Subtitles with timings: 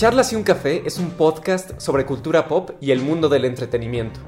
[0.00, 4.18] Charlas y un café es un podcast sobre cultura pop y el mundo del entretenimiento.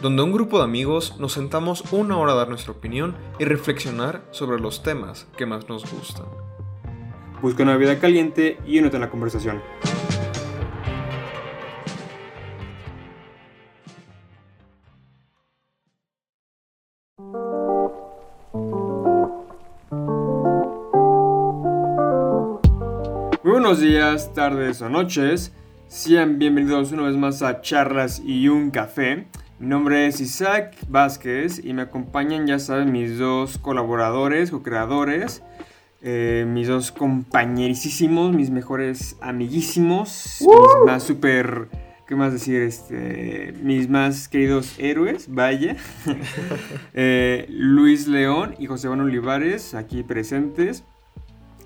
[0.00, 4.22] Donde un grupo de amigos nos sentamos una hora a dar nuestra opinión y reflexionar
[4.30, 6.26] sobre los temas que más nos gustan.
[7.42, 9.60] Busca una vida caliente y únete en la conversación.
[23.42, 25.52] Muy buenos días, tardes o noches.
[25.88, 29.26] Sean bienvenidos una vez más a Charlas y un Café.
[29.60, 35.42] Mi nombre es Isaac Vázquez y me acompañan, ya saben, mis dos colaboradores o creadores,
[36.00, 41.68] eh, mis dos compañerísimos, mis mejores amiguísimos, mis más super,
[42.06, 42.62] ¿qué más decir?
[42.62, 45.76] Este, mis más queridos héroes, vaya.
[46.94, 50.84] Eh, Luis León y José Juan Olivares, aquí presentes.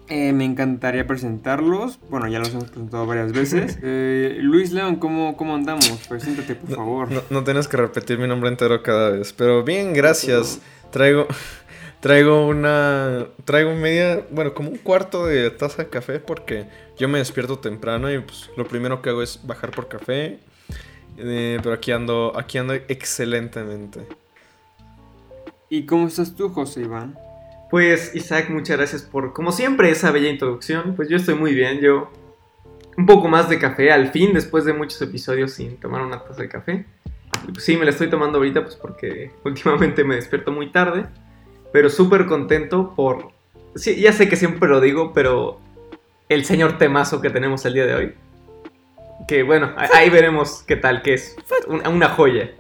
[0.08, 1.98] Eh, me encantaría presentarlos.
[2.10, 3.78] Bueno, ya los hemos presentado varias veces.
[3.82, 5.90] Eh, Luis León, ¿cómo, ¿cómo andamos?
[6.08, 7.10] Preséntate, por favor.
[7.10, 9.32] No, no tienes que repetir mi nombre entero cada vez.
[9.32, 10.60] Pero bien, gracias.
[10.90, 11.26] Traigo,
[12.00, 16.66] traigo una, traigo media, bueno, como un cuarto de taza de café porque
[16.98, 20.38] yo me despierto temprano y pues lo primero que hago es bajar por café.
[21.18, 24.00] Eh, pero aquí ando, aquí ando excelentemente.
[25.68, 27.16] ¿Y cómo estás tú, José Iván?
[27.72, 30.94] Pues Isaac, muchas gracias por, como siempre, esa bella introducción.
[30.94, 32.12] Pues yo estoy muy bien, yo
[32.98, 36.42] un poco más de café al fin, después de muchos episodios sin tomar una taza
[36.42, 36.84] de café.
[37.50, 41.06] Pues sí, me la estoy tomando ahorita pues porque últimamente me despierto muy tarde,
[41.72, 43.30] pero súper contento por...
[43.74, 45.58] Sí, ya sé que siempre lo digo, pero
[46.28, 48.14] el señor temazo que tenemos el día de hoy.
[49.26, 52.50] Que bueno, ahí veremos qué tal, que es una joya.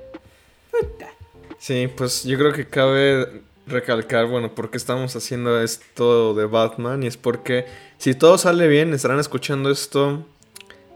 [1.58, 7.02] Sí, pues yo creo que cabe recalcar, bueno, por qué estamos haciendo esto de Batman.
[7.02, 7.66] Y es porque
[7.98, 10.24] si todo sale bien, estarán escuchando esto.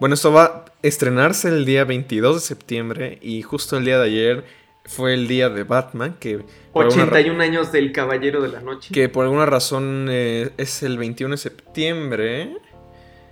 [0.00, 3.19] Bueno, esto va a estrenarse el día 22 de septiembre.
[3.22, 4.44] Y justo el día de ayer
[4.84, 6.16] fue el día de Batman.
[6.21, 8.93] Que por alguna ra- 81 años del Caballero de la Noche.
[8.93, 12.56] que por alguna razón eh, es el 21 de septiembre.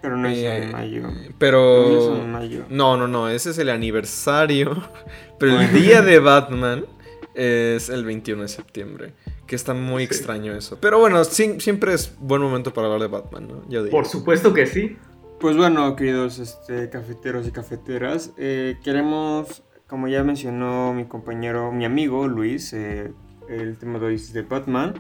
[0.01, 1.03] Pero no es Eh, en mayo.
[1.03, 2.17] No es Pero.
[2.17, 2.65] en mayo.
[2.69, 4.83] No, no, no, ese es el aniversario.
[5.39, 6.85] Pero el día de Batman
[7.35, 9.13] es el 21 de septiembre.
[9.47, 10.07] Que está muy Sí.
[10.15, 10.79] extraño eso.
[10.81, 13.69] Pero bueno, sí- siempre es buen momento para hablar de Batman, ¿no?
[13.69, 13.91] Yo digo.
[13.97, 14.97] Por supuesto que sí.
[15.41, 21.85] Pues bueno, queridos este, cafeteros y cafeteras, eh, queremos, como ya mencionó mi compañero, mi
[21.85, 23.13] amigo Luis, eh,
[23.49, 24.95] el tema de hoy es de Batman.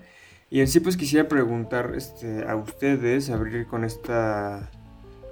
[0.51, 4.71] Y en sí pues quisiera preguntar este, a ustedes, abrir con esta...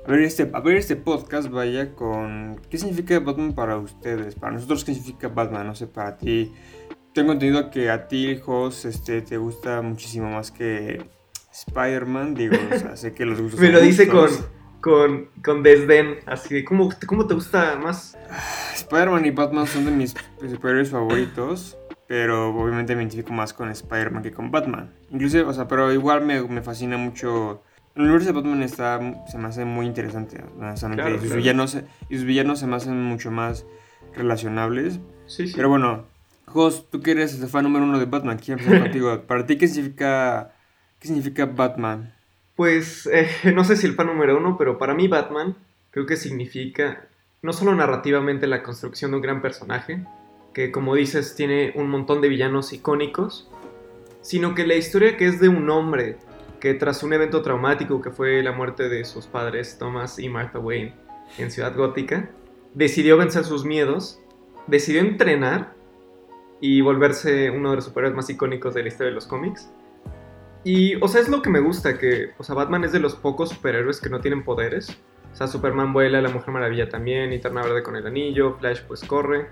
[0.06, 2.58] Abrir este, abrir este podcast, vaya, con...
[2.70, 4.34] ¿Qué significa Batman para ustedes?
[4.34, 5.66] Para nosotros, ¿qué significa Batman?
[5.66, 6.52] No sé, para ti.
[7.12, 11.04] Tengo entendido que a ti, Jos, este, te gusta muchísimo más que
[11.52, 12.34] Spider-Man.
[12.34, 14.30] Digo, o sea, sé que los gustos Me lo dice con,
[14.80, 16.20] con, con desdén.
[16.24, 18.16] Así de, ¿cómo, ¿cómo te gusta más?
[18.74, 24.22] Spider-Man y Batman son de mis superhéroes favoritos, pero obviamente me identifico más con Spider-Man
[24.22, 24.94] que con Batman.
[25.10, 27.62] Inclusive, o sea, pero igual me, me fascina mucho...
[27.94, 28.98] El universo de Batman está,
[29.30, 31.02] se me hace muy interesante, honestamente.
[31.02, 31.42] Claro, y, sus claro.
[31.42, 33.66] Villanos, y sus villanos se me hacen mucho más
[34.14, 34.98] relacionables.
[35.26, 35.52] Sí, sí.
[35.54, 36.06] Pero bueno,
[36.52, 39.22] Jos, tú que eres el fan número uno de Batman, quiero empezar contigo.
[39.22, 40.52] Para ti, ¿qué significa,
[40.98, 42.14] qué significa Batman?
[42.56, 45.56] Pues eh, no sé si el fan número uno, pero para mí Batman
[45.90, 47.08] creo que significa
[47.40, 50.04] no solo narrativamente la construcción de un gran personaje,
[50.52, 53.48] que como dices tiene un montón de villanos icónicos,
[54.20, 56.18] sino que la historia que es de un hombre
[56.60, 60.60] que tras un evento traumático que fue la muerte de sus padres Thomas y Martha
[60.60, 60.94] Wayne
[61.38, 62.30] en Ciudad Gótica,
[62.74, 64.20] decidió vencer sus miedos,
[64.68, 65.74] decidió entrenar
[66.62, 69.68] y volverse uno de los superhéroes más icónicos de la historia de los cómics.
[70.62, 73.16] Y, o sea, es lo que me gusta, que, o sea, Batman es de los
[73.16, 74.96] pocos superhéroes que no tienen poderes.
[75.32, 79.02] O sea, Superman vuela, la Mujer Maravilla también, Linterna Verde con el anillo, Flash pues
[79.02, 79.48] corre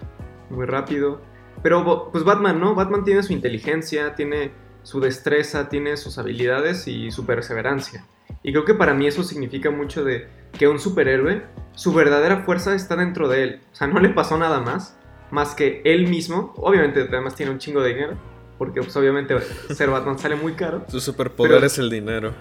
[0.50, 1.20] muy rápido.
[1.64, 2.76] Pero, pues Batman, ¿no?
[2.76, 4.52] Batman tiene su inteligencia, tiene
[4.84, 8.06] su destreza, tiene sus habilidades y su perseverancia.
[8.44, 11.42] Y creo que para mí eso significa mucho de que un superhéroe,
[11.74, 13.60] su verdadera fuerza está dentro de él.
[13.72, 14.96] O sea, no le pasó nada más,
[15.30, 16.52] más que él mismo.
[16.56, 18.18] Obviamente, además tiene un chingo de dinero,
[18.58, 19.36] porque pues obviamente
[19.74, 20.84] ser Batman sale muy caro.
[20.88, 22.32] Su superpoder Pero- es el dinero.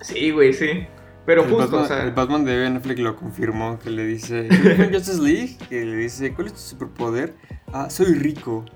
[0.00, 0.86] Sí, güey, sí.
[1.26, 4.04] Pero el, justo, Batman, o sea, el Batman de Ben Affleck lo confirmó, que le
[4.04, 4.48] dice...
[4.92, 7.32] Justice League, que le dice, ¿cuál es tu superpoder?
[7.72, 8.66] Ah, soy rico.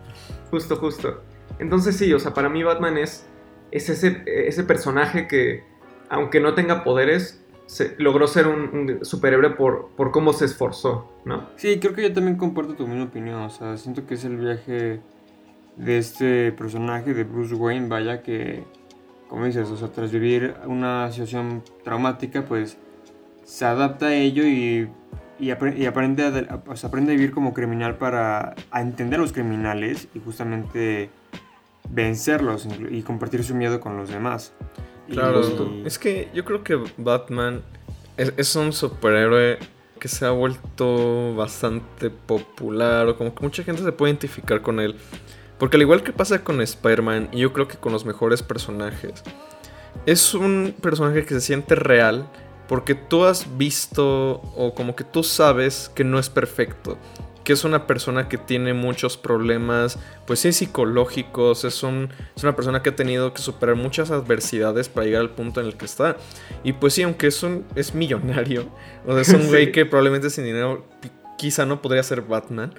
[0.50, 1.22] justo, justo.
[1.58, 3.26] Entonces sí, o sea, para mí Batman es
[3.70, 5.64] es ese, ese personaje que,
[6.08, 11.50] aunque no tenga poderes, se, logró ser un, superhéroe por, por cómo se esforzó, ¿no?
[11.56, 13.42] Sí, creo que yo también comparto tu misma opinión.
[13.42, 15.00] O sea, siento que es el viaje
[15.76, 18.64] de este personaje, de Bruce Wayne, vaya que,
[19.28, 22.78] como dices, o sea, tras vivir una situación traumática, pues
[23.44, 24.88] se adapta a ello y,
[25.38, 25.84] y, aprende,
[26.48, 31.10] a, aprende a vivir como criminal para entender a los criminales y justamente
[31.90, 34.54] vencerlos y compartir su miedo con los demás.
[35.10, 35.43] Claro,
[35.84, 37.62] es que yo creo que Batman
[38.16, 39.58] es, un superhéroe
[39.99, 44.81] que se ha vuelto bastante popular o como que mucha gente se puede identificar con
[44.81, 44.96] él.
[45.58, 49.22] Porque al igual que pasa con Spider-Man, y yo creo que con los mejores personajes,
[50.06, 52.28] es un personaje que se siente real
[52.69, 56.99] porque tú has visto o como que tú sabes que no es perfecto
[57.48, 62.54] que es una persona que tiene muchos problemas, pues sí, psicológicos, es, un, es una
[62.54, 65.86] persona que ha tenido que superar muchas adversidades para llegar al punto en el que
[65.86, 66.18] está.
[66.62, 68.68] Y pues sí, aunque es, un, es millonario,
[69.06, 70.84] o sea, es un güey que probablemente sin dinero
[71.38, 72.74] quizá no podría ser Batman.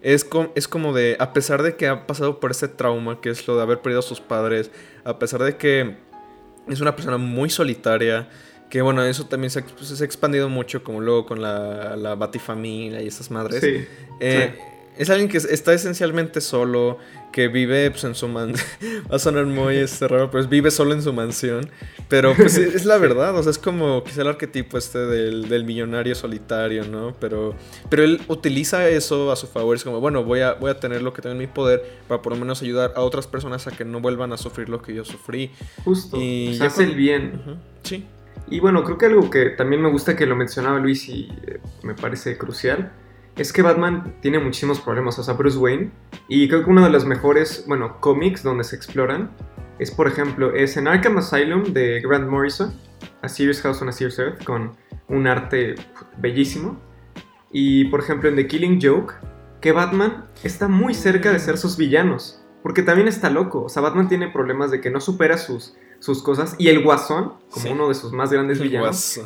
[0.00, 3.46] Es, es como de, a pesar de que ha pasado por ese trauma, que es
[3.46, 4.70] lo de haber perdido a sus padres,
[5.04, 5.98] a pesar de que
[6.66, 8.30] es una persona muy solitaria,
[8.70, 13.08] que bueno, eso también se, ha expandido mucho, como luego con la, la Batifamilia y
[13.08, 13.62] esas madres.
[14.20, 14.62] Eh, sí,
[14.98, 16.98] Es alguien que está esencialmente solo,
[17.32, 18.66] que vive pues, en su mansión.
[19.10, 21.70] Va a sonar muy este, raro, pero vive solo en su mansión.
[22.08, 25.64] Pero pues es la verdad, o sea, es como quizá el arquetipo este del, del,
[25.64, 27.14] millonario solitario, ¿no?
[27.20, 27.54] Pero,
[27.88, 29.76] pero él utiliza eso a su favor.
[29.76, 32.20] Es como, bueno, voy a, voy a tener lo que tengo en mi poder para
[32.20, 34.94] por lo menos ayudar a otras personas a que no vuelvan a sufrir lo que
[34.94, 35.52] yo sufrí.
[35.84, 36.20] Justo.
[36.20, 37.40] Y hace el bien.
[37.82, 38.04] Sí.
[38.50, 41.60] Y bueno, creo que algo que también me gusta que lo mencionaba Luis y eh,
[41.82, 42.92] me parece crucial
[43.36, 45.90] es que Batman tiene muchísimos problemas, o sea, Bruce Wayne.
[46.28, 49.30] Y creo que uno de los mejores, bueno, cómics donde se exploran
[49.78, 52.74] es, por ejemplo, es en Arkham Asylum de Grant Morrison,
[53.22, 54.76] A Serious House on a Serious Earth, con
[55.08, 55.76] un arte
[56.18, 56.80] bellísimo.
[57.52, 59.14] Y, por ejemplo, en The Killing Joke,
[59.60, 62.44] que Batman está muy cerca de ser sus villanos.
[62.64, 63.62] Porque también está loco.
[63.62, 66.54] O sea, Batman tiene problemas de que no supera sus sus cosas.
[66.58, 69.20] Y el Guasón, como uno de sus más grandes villanos.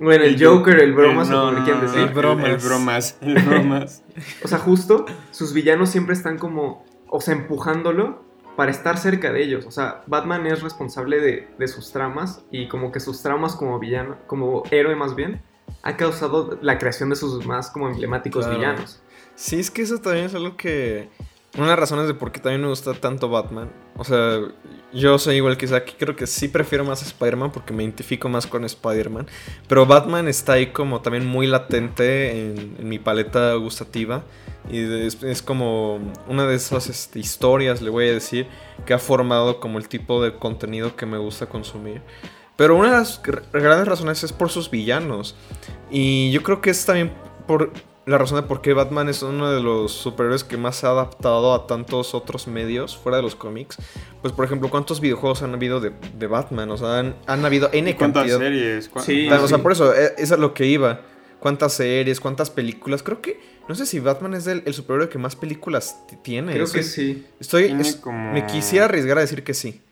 [0.00, 1.98] Bueno, el, Joker, el Bromas, o como decir.
[1.98, 3.18] El Bromas.
[3.20, 4.02] El Bromas.
[4.44, 8.22] o sea, justo, sus villanos siempre están como, o sea, empujándolo
[8.56, 9.66] para estar cerca de ellos.
[9.66, 13.78] O sea, Batman es responsable de, de sus tramas y como que sus tramas como
[13.78, 15.42] villano, como héroe más bien,
[15.82, 19.00] ha causado la creación de sus más como emblemáticos villanos.
[19.34, 21.08] Sí, es que eso también es algo que...
[21.58, 23.68] Una de las razones de por qué también me gusta tanto Batman.
[23.96, 24.38] O sea,
[24.92, 28.46] yo soy igual que Isaac, creo que sí prefiero más Spider-Man porque me identifico más
[28.46, 29.26] con Spider-Man.
[29.66, 34.22] Pero Batman está ahí como también muy latente en, mi paleta gustativa.
[34.70, 38.46] Y es, como una de esas este, historias, le voy a decir,
[38.86, 42.02] que ha formado como el tipo de contenido que me gusta consumir.
[42.54, 43.20] Pero una de las
[43.52, 45.34] grandes razones es por sus villanos.
[45.90, 47.12] Y yo creo que es también
[47.48, 47.72] por
[48.08, 50.90] la razón de por qué Batman es uno de los superhéroes que más se ha
[50.90, 53.76] adaptado a tantos otros medios fuera de los cómics.
[54.22, 56.70] Pues, por ejemplo, ¿cuántos videojuegos han habido de, Batman?
[56.70, 58.90] O sea, han, habido N ¿Cuántas series?
[59.04, 61.02] sí, o sea, por eso, eso es lo que iba.
[61.38, 62.18] ¿Cuántas series?
[62.18, 63.02] ¿Cuántas películas?
[63.02, 63.58] Creo que.
[63.68, 66.54] No sé si Batman es el, superhéroe que más películas tiene.
[66.54, 67.26] Creo que sí.
[67.38, 67.74] Estoy.
[67.74, 69.82] Me quisiera arriesgar a decir que sí.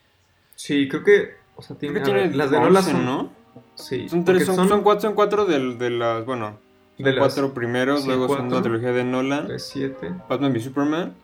[0.55, 1.35] Sí, creo que.
[1.55, 2.01] O sea, tiene.
[2.35, 3.05] las de Nolan son.
[3.05, 3.33] ¿no?
[3.75, 4.09] Sí.
[4.09, 6.25] Son, tres, son, son, cuatro, son cuatro de, de las.
[6.25, 6.66] Bueno
[6.99, 9.47] de los cuatro primeros, luego son la trilogía de Nolan.
[9.47, 10.13] 3, 7.
[10.29, 11.15] Batman v Superman.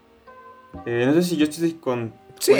[0.87, 2.55] Eh, no sé si yo estoy con sí.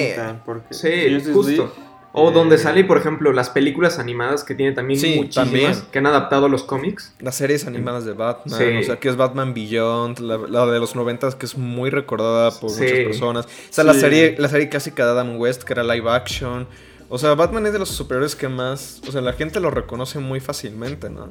[0.45, 1.73] porque sí, justo.
[2.15, 6.07] O eh, donde sale, por ejemplo, las películas animadas que tiene también muchísimas que han
[6.07, 7.15] adaptado a los cómics.
[7.21, 11.35] Las series animadas de Batman, o sea, que es Batman Beyond, la, de los noventas
[11.35, 13.47] que es muy recordada por muchas personas.
[13.47, 16.67] O sea, la serie, la serie clásica de Adam West, que era live action.
[17.09, 20.19] O sea, Batman es de los superhéroes que más, o sea, la gente lo reconoce
[20.19, 21.29] muy fácilmente, ¿no?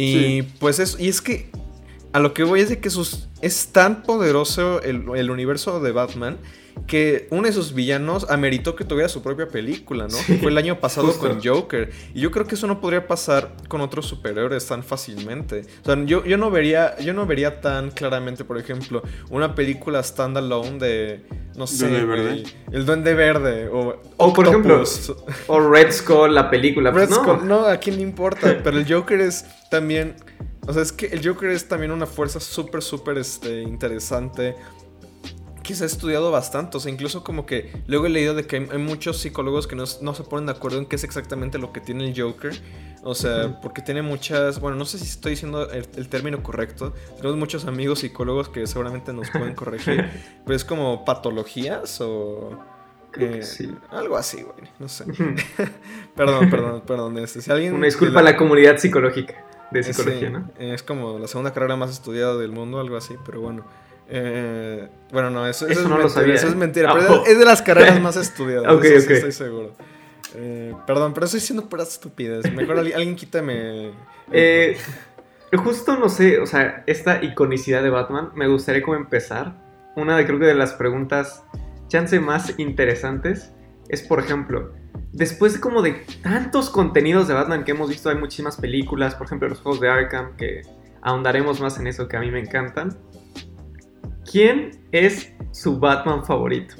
[0.00, 1.50] Y pues eso, y es que
[2.12, 6.38] a lo que voy es de que sus, es tan poderoso el, universo de Batman
[6.86, 10.16] que uno de sus villanos ameritó que tuviera su propia película, ¿no?
[10.40, 11.90] Fue el año pasado con Joker.
[12.14, 15.64] Y yo creo que eso no podría pasar con otros superhéroes tan fácilmente.
[15.82, 20.02] O sea, yo, yo, no vería, yo no vería tan claramente, por ejemplo, una película
[20.02, 21.24] standalone de,
[21.56, 22.44] no sé, Verde?
[22.72, 23.68] el Duende Verde.
[23.68, 24.82] O, o por ejemplo,
[25.48, 26.90] o Red Skull, la película.
[26.90, 28.60] Red pues, Skull, no, a quién le importa.
[28.62, 30.16] pero el Joker es también...
[30.66, 34.54] O sea, es que el Joker es también una fuerza súper, súper este, interesante
[35.68, 36.78] que se ha estudiado bastante.
[36.78, 39.84] O sea, incluso como que luego he leído de que hay, muchos psicólogos que no,
[39.86, 42.58] se ponen de acuerdo en qué es exactamente lo que tiene el Joker.
[43.02, 44.60] O sea, porque tiene muchas.
[44.60, 46.94] Bueno, no sé si estoy diciendo el, término correcto.
[47.16, 50.08] Tenemos muchos amigos psicólogos que seguramente nos pueden corregir.
[50.46, 52.58] pero es como patologías o.
[53.18, 53.70] Eh, sí.
[53.90, 54.70] Algo así, güey.
[54.78, 55.04] No sé.
[56.16, 57.18] perdón, perdón, perdón.
[57.18, 60.50] Este, si alguien Una disculpa a la comunidad psicológica de psicología, ¿no?
[60.58, 63.64] Es como la segunda carrera más estudiada del mundo, algo así, pero bueno.
[64.08, 66.94] Eh, bueno, no, eso, eso, es, mentira, sabía, eso es mentira.
[66.94, 67.26] pero oh.
[67.26, 68.66] es de las carreras más estudiadas.
[68.72, 69.10] ok, ok.
[69.10, 69.72] estoy seguro.
[70.34, 72.50] Eh, perdón, pero estoy diciendo puras estupidez.
[72.52, 73.92] Mejor alguien quítame.
[74.32, 74.76] Eh,
[75.56, 79.54] justo no sé, o sea, esta iconicidad de Batman, me gustaría como empezar.
[79.96, 81.42] Una de creo que de las preguntas
[81.88, 83.52] chance más interesantes
[83.88, 84.72] es, por ejemplo,
[85.12, 89.48] después como de tantos contenidos de Batman que hemos visto, hay muchísimas películas, por ejemplo,
[89.48, 90.62] los juegos de Arkham, que
[91.00, 92.96] ahondaremos más en eso que a mí me encantan.
[94.30, 96.74] ¿Quién es su Batman favorito?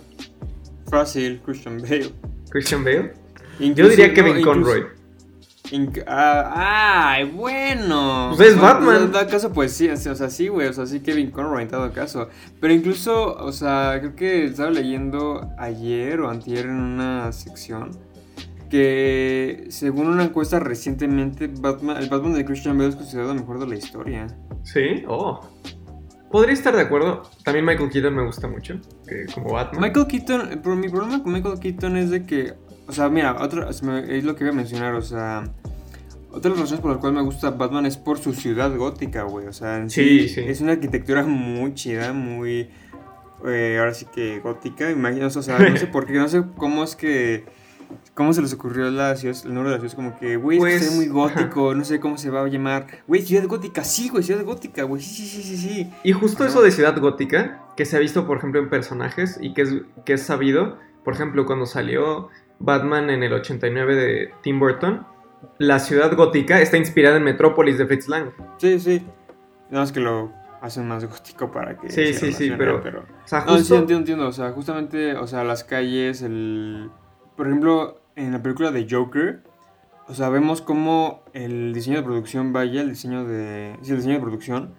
[0.91, 2.13] Fácil, Christian Bale.
[2.51, 3.15] ¿Christian Bale?
[3.59, 4.85] Yo diría Kevin Conroy.
[6.07, 8.33] Ah, ay, bueno.
[8.37, 9.05] Pues es Batman.
[9.05, 11.69] En dado caso, pues sí, o sea, sí, güey, o sea, sí Kevin Conroy en
[11.69, 12.29] todo caso.
[12.61, 17.91] Pero incluso, o sea, creo que estaba leyendo ayer o antier en una sección
[18.71, 23.59] que según una encuesta recientemente, Batman, el Batman de Christian Bale es considerado el mejor
[23.59, 24.27] de la historia.
[24.63, 25.05] ¿Sí?
[25.09, 25.41] Oh.
[26.31, 27.23] Podría estar de acuerdo.
[27.43, 28.81] También Michael Keaton me gusta mucho,
[29.35, 29.83] como Batman.
[29.83, 32.55] Michael Keaton, pero mi problema con Michael Keaton es de que,
[32.87, 35.45] o sea, mira, otro, es lo que iba a mencionar, o sea,
[36.31, 39.23] otra de las razones por las cuales me gusta Batman es por su ciudad gótica,
[39.23, 42.69] güey, o sea, en sí, sí, es una arquitectura muy chida, muy,
[43.47, 46.85] eh, ahora sí que gótica, imagino, o sea, no sé por qué, no sé cómo
[46.85, 47.47] es que
[48.15, 49.93] ¿Cómo se les ocurrió la ciudad, el nombre de la ciudad?
[49.93, 52.87] Es como que, güey, pues, es muy gótico, no sé cómo se va a llamar.
[53.07, 55.93] Güey, ciudad gótica, sí, güey, ciudad gótica, güey, sí, sí, sí, sí.
[56.03, 59.55] Y justo eso de ciudad gótica, que se ha visto, por ejemplo, en personajes y
[59.55, 62.29] que es, que es sabido, por ejemplo, cuando salió
[62.59, 65.07] Batman en el 89 de Tim Burton,
[65.59, 68.31] la ciudad gótica está inspirada en Metrópolis de Fritz Lang.
[68.59, 69.07] Sí, sí.
[69.71, 71.89] Nada más que lo hacen más gótico para que...
[71.91, 72.83] Sí, sí, sí, pero...
[72.83, 73.01] pero...
[73.01, 73.75] O sea, justo...
[73.75, 76.91] No, entiendo, entiendo, o sea, justamente, o sea, las calles, el
[77.39, 79.45] por ejemplo, en la película de Joker,
[80.09, 83.79] o sea, vemos cómo el diseño de producción, vaya, el diseño de.
[83.81, 84.75] Sí, el diseño de producción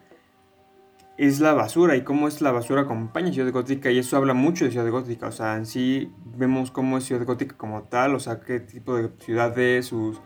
[1.18, 4.34] es la basura y cómo es la basura acompaña a Ciudad Gótica y eso habla
[4.34, 8.14] mucho de Ciudad Gótica, o sea, en sí vemos cómo es Ciudad Gótica como tal,
[8.14, 10.20] o sea, qué tipo de ciudad es, sus,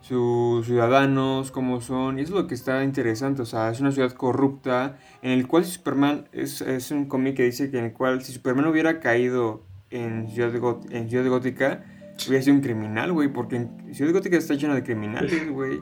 [0.00, 3.90] sus ciudadanos, cómo son, y eso es lo que está interesante, o sea, es una
[3.90, 7.92] ciudad corrupta en el cual Superman es, es un cómic que dice que en el
[7.92, 10.52] cual si Superman hubiera caído en Ciudad,
[10.90, 11.84] en Ciudad Gótica,
[12.26, 15.80] hubiera sido un criminal, güey, porque en Ciudad Gótica está llena de criminales, güey.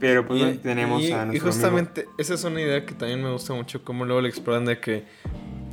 [0.00, 3.54] Pero pues tenemos a nuestro Y justamente esa es una idea que también me gusta
[3.54, 5.04] mucho, como luego le exploran de que,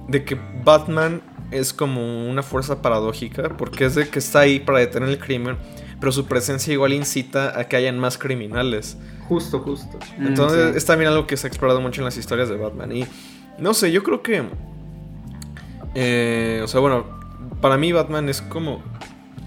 [0.07, 1.21] de que Batman
[1.51, 5.57] es como una fuerza paradójica, porque es de que está ahí para detener el crimen,
[5.99, 8.97] pero su presencia igual incita a que hayan más criminales.
[9.27, 9.99] Justo, justo.
[10.17, 12.91] Entonces es también algo que se ha explorado mucho en las historias de Batman.
[12.91, 13.05] Y
[13.57, 14.43] no sé, yo creo que...
[15.93, 17.20] Eh, o sea, bueno,
[17.61, 18.83] para mí Batman es como...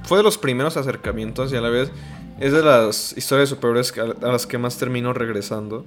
[0.05, 1.91] Fue de los primeros acercamientos y a la vez
[2.39, 5.87] es de las historias superiores a las que más termino regresando.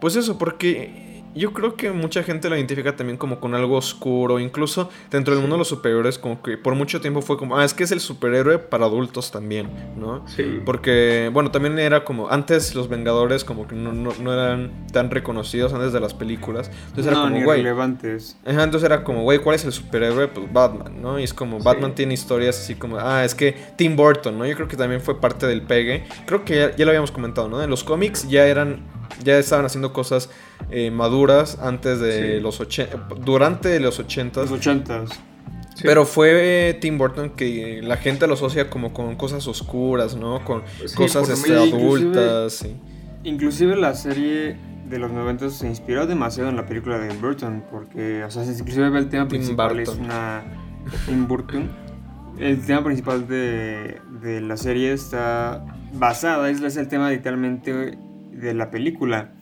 [0.00, 4.40] Pues eso, porque yo creo que mucha gente lo identifica también como con algo oscuro,
[4.40, 7.64] incluso dentro del mundo de los superhéroes, como que por mucho tiempo fue como, ah,
[7.64, 10.26] es que es el superhéroe para adultos también, ¿no?
[10.28, 10.60] Sí.
[10.64, 15.72] Porque, bueno, también era como, antes los Vengadores como que no, no, eran tan reconocidos
[15.72, 16.70] antes de las películas.
[16.88, 17.58] Entonces era como, güey.
[17.58, 18.36] relevantes.
[18.44, 20.28] entonces era como, güey, ¿cuál es el superhéroe?
[20.28, 21.18] Pues Batman, ¿no?
[21.18, 24.46] Y es como, Batman tiene historias así como, ah, es que Tim Burton, ¿no?
[24.46, 26.04] Yo creo que también fue parte del pegue.
[26.26, 27.62] Creo que ya, ya lo habíamos comentado, ¿no?
[27.62, 28.80] En los cómics ya eran
[29.24, 30.30] ya estaban haciendo cosas
[30.70, 34.42] eh, maduras antes de los 80, durante los 80.
[34.42, 35.04] Los 80.
[35.82, 40.44] Pero fue Tim Burton que la gente lo asocia como con cosas oscuras, ¿no?
[40.44, 40.62] Con
[40.94, 42.66] cosas este, adultas.
[43.24, 44.56] Inclusive, la serie
[44.88, 48.44] de los 90 se inspiró demasiado en la película de Tim Burton, porque, o sea,
[48.44, 50.44] inclusive el tema principal es una...
[51.06, 51.70] Tim Burton.
[52.38, 57.98] El tema principal de, de la serie está basada, es, es el tema literalmente
[58.32, 59.32] de la película.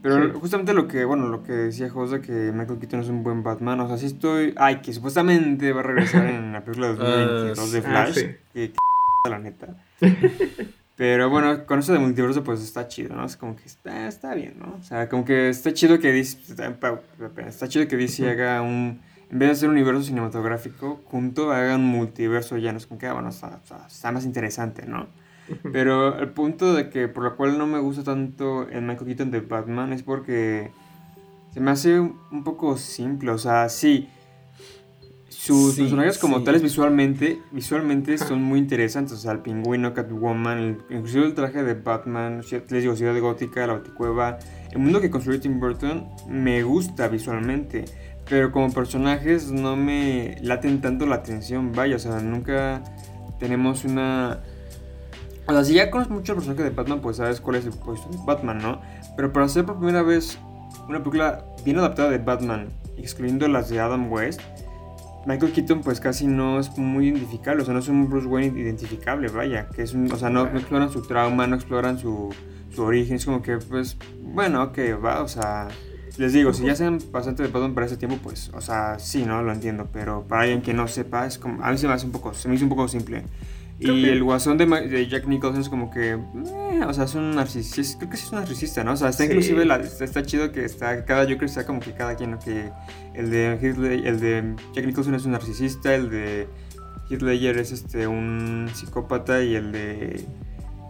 [0.00, 3.42] Pero justamente lo que, bueno, lo que decía José, que Michael Keaton es un buen
[3.42, 4.54] Batman, o sea, sí estoy...
[4.56, 8.72] Ay, que supuestamente va a regresar en la película de 2022 de ah, Flash, que,
[9.28, 9.76] la neta.
[10.96, 13.24] Pero bueno, con eso de multiverso pues está chido, ¿no?
[13.24, 14.76] Es como que está, está bien, ¿no?
[14.80, 16.38] O sea, como que está chido que DC,
[17.46, 19.00] está chido que DC haga un,
[19.30, 22.78] en vez de hacer un universo cinematográfico junto, haga un multiverso ya, ¿no?
[22.78, 25.06] Es como que, ah, bueno, está, está más interesante, ¿no?
[25.72, 29.30] Pero el punto de que por lo cual no me gusta tanto el Michael Keaton
[29.30, 30.70] de Batman es porque
[31.52, 33.30] se me hace un poco simple.
[33.30, 34.08] O sea, sí,
[35.28, 39.14] sus personajes como tales visualmente, visualmente son muy interesantes.
[39.14, 43.74] O sea, el pingüino, Catwoman, inclusive el traje de Batman, les digo, Ciudad Gótica, la
[43.74, 44.38] Baticueva.
[44.72, 47.84] El mundo que construyó Tim Burton me gusta visualmente.
[48.28, 52.82] pero como personajes no me laten tanto la atención, vaya, o sea, nunca
[53.38, 54.40] tenemos una...
[55.48, 57.72] O sea, si ya conoces mucho el personaje de Batman, pues sabes cuál es el
[57.72, 58.82] puesto de Batman, ¿no?
[59.16, 60.38] Pero para hacer por primera vez
[60.86, 64.42] una película bien adaptada de Batman, excluyendo las de Adam West,
[65.24, 68.60] Michael Keaton pues casi no es muy identificable, o sea, no es un Bruce Wayne
[68.60, 72.28] identificable, vaya, que es un, o sea, no, exploran su trauma, no exploran su,
[72.70, 75.68] su origen, es como que pues, bueno, que va, o sea,
[76.18, 79.24] les digo, si ya sean bastante de Batman para ese tiempo, pues, o sea, sí,
[79.24, 79.42] ¿no?
[79.42, 82.04] Lo entiendo, pero para alguien que no sepa, es como, a mí se me hace
[82.04, 83.24] un poco, se me hizo un poco simple.
[83.78, 87.98] Y el guasón de, Jack Nicholson es como que, eh, o sea, es un narcisista,
[87.98, 88.92] creo que sí es un narcisista, ¿no?
[88.92, 89.66] O sea, está inclusive,
[90.00, 92.38] está, chido que está, cada Joker está como que cada quien.
[92.38, 92.70] Que
[93.14, 96.48] el de el de Jack Nicholson es un narcisista, el de
[97.10, 100.24] Heath Ledger es este, un psicópata y el de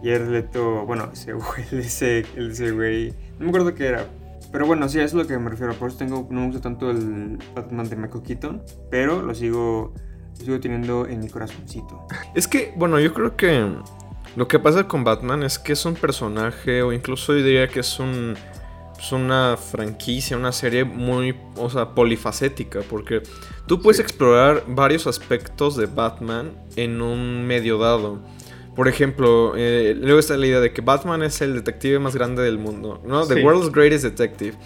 [0.03, 4.05] Jared Leto, bueno, ese güey, ese, ese güey, no me acuerdo qué era,
[4.51, 5.73] pero bueno, sí, eso es lo que me refiero.
[5.73, 9.93] Por eso tengo, no me gusta tanto el Batman de Michael Keaton, pero lo sigo,
[10.37, 12.07] lo sigo teniendo en mi corazoncito.
[12.35, 13.67] Es que, bueno, yo creo que
[14.35, 17.81] lo que pasa con Batman es que es un personaje, o incluso yo diría que
[17.81, 18.35] es un
[18.99, 23.23] es una franquicia, una serie muy, o sea, polifacética, porque
[23.65, 28.19] tú puedes explorar varios aspectos de Batman en un medio dado.
[28.75, 32.43] Por ejemplo, eh, luego está la idea de que Batman es el detective más grande
[32.43, 33.25] del mundo, ¿no?
[33.25, 34.57] The World's Greatest Detective.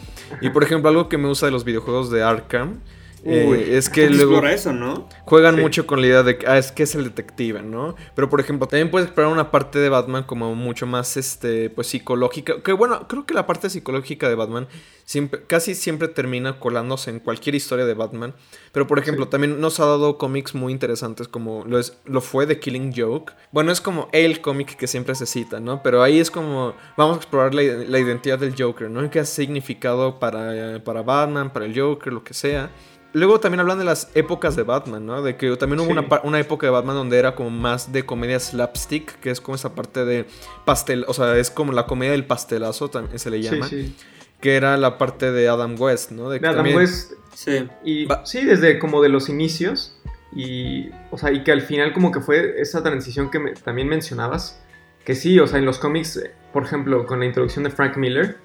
[0.41, 2.81] Y por ejemplo, algo que me gusta de los videojuegos de Arkham
[3.25, 5.07] eh, es que luego eso, ¿no?
[5.25, 7.95] juegan mucho con la idea de que ah, es que es el detective, ¿no?
[8.15, 11.87] Pero por ejemplo, también puedes explorar una parte de Batman como mucho más este pues
[11.87, 14.67] psicológica, que bueno, creo que la parte psicológica de Batman
[15.05, 18.33] siempre, casi siempre termina colándose en cualquier historia de Batman,
[18.71, 22.45] pero por ejemplo, también nos ha dado cómics muy interesantes como lo es lo fue
[22.45, 23.33] de Killing Joke.
[23.51, 25.81] Bueno, es como el cómic que siempre se cita, ¿no?
[25.81, 29.09] Pero ahí es como vamos a explorar la, la identidad del Joker, ¿no?
[29.09, 32.69] ¿Qué ha significado para para Batman, para el Joker, lo que sea?
[33.13, 35.21] Luego también hablan de las épocas de Batman, ¿no?
[35.21, 35.91] De que también hubo
[36.23, 39.75] una, época de Batman donde era como más de comedia slapstick, que es como esa
[39.75, 40.25] parte de
[40.65, 43.67] pastel, o sea, es como la comedia del pastelazo, también se le llama.
[43.67, 43.95] Sí,
[44.41, 46.31] Que era la parte de Adam West, ¿no?
[46.31, 47.13] De, Adam West.
[47.35, 47.67] Sí.
[47.85, 49.95] Y, sí, desde como de los inicios.
[50.35, 54.59] Y, o sea, y que al final como que fue esa transición que también mencionabas.
[55.05, 56.19] Que sí, o sea, en los cómics,
[56.51, 58.37] por ejemplo, con la introducción de Frank Miller,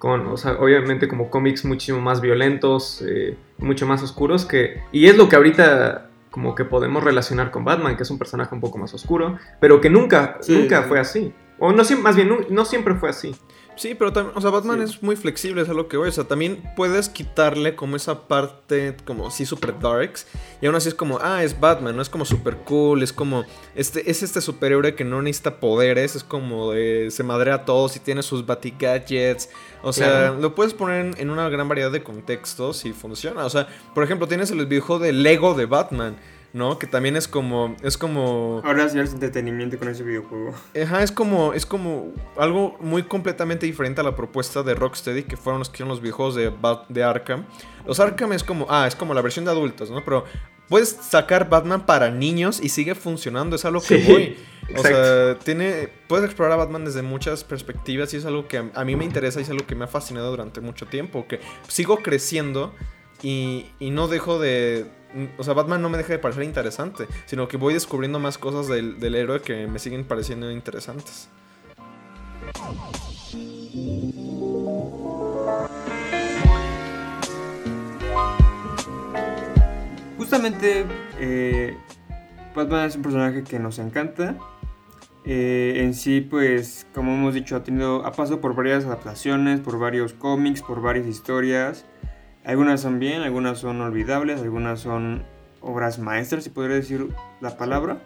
[0.00, 5.08] con, o sea, obviamente como cómics muchísimo más violentos, eh, mucho más oscuros, que, y
[5.08, 8.62] es lo que ahorita como que podemos relacionar con Batman, que es un personaje un
[8.62, 11.34] poco más oscuro, pero que nunca, nunca fue así.
[11.58, 13.36] O no, más bien, no siempre fue así.
[13.80, 16.10] Sí, pero también, o sea, Batman es muy flexible, es a lo que voy.
[16.10, 20.26] O sea, también puedes quitarle como esa parte, como así super darks.
[20.60, 23.42] Y aún así es como, ah, es Batman, no es como super cool, es como,
[23.74, 27.96] este, es este superhéroe que no necesita poderes, es como de, se madrea a todos
[27.96, 29.48] y tiene sus batigadgets.
[29.82, 33.46] O sea, lo puedes poner en, una gran variedad de contextos y funciona.
[33.46, 36.16] O sea, por ejemplo, tienes el videojuego de Lego de Batman.
[36.52, 36.78] ¿No?
[36.78, 38.60] Que también es como, es como...
[38.64, 40.54] Ahora sí es entretenimiento con ese videojuego.
[40.82, 45.36] Ajá, es como, es como algo muy completamente diferente a la propuesta de Rocksteady, que
[45.36, 46.52] fueron los que hicieron los videojuegos de,
[46.88, 47.46] de Arkham.
[47.86, 50.04] Los Arkham es como, ah, es como la versión de adultos, ¿no?
[50.04, 50.24] Pero
[50.68, 54.36] puedes sacar Batman para niños y sigue funcionando, es algo que voy.
[54.76, 58.84] O sea, tiene, puedes explorar a Batman desde muchas perspectivas y es algo que a,
[58.84, 61.96] mí me interesa y es algo que me ha fascinado durante mucho tiempo, que sigo
[61.98, 62.72] creciendo
[63.20, 64.86] y, y no dejo de,
[65.38, 68.68] o sea, Batman no me deja de parecer interesante, sino que voy descubriendo más cosas
[68.68, 71.28] del, héroe que me siguen pareciendo interesantes.
[80.16, 80.86] Justamente,
[81.18, 81.76] eh,
[82.54, 84.36] Batman es un personaje que nos encanta.
[85.24, 89.78] Eh, en sí, pues, como hemos dicho, ha tenido, ha pasado por varias adaptaciones, por
[89.78, 91.84] varios cómics, por varias historias.
[92.50, 95.22] Algunas son bien, algunas son olvidables, algunas son
[95.60, 97.06] obras maestras, si podría decir
[97.40, 98.02] la palabra.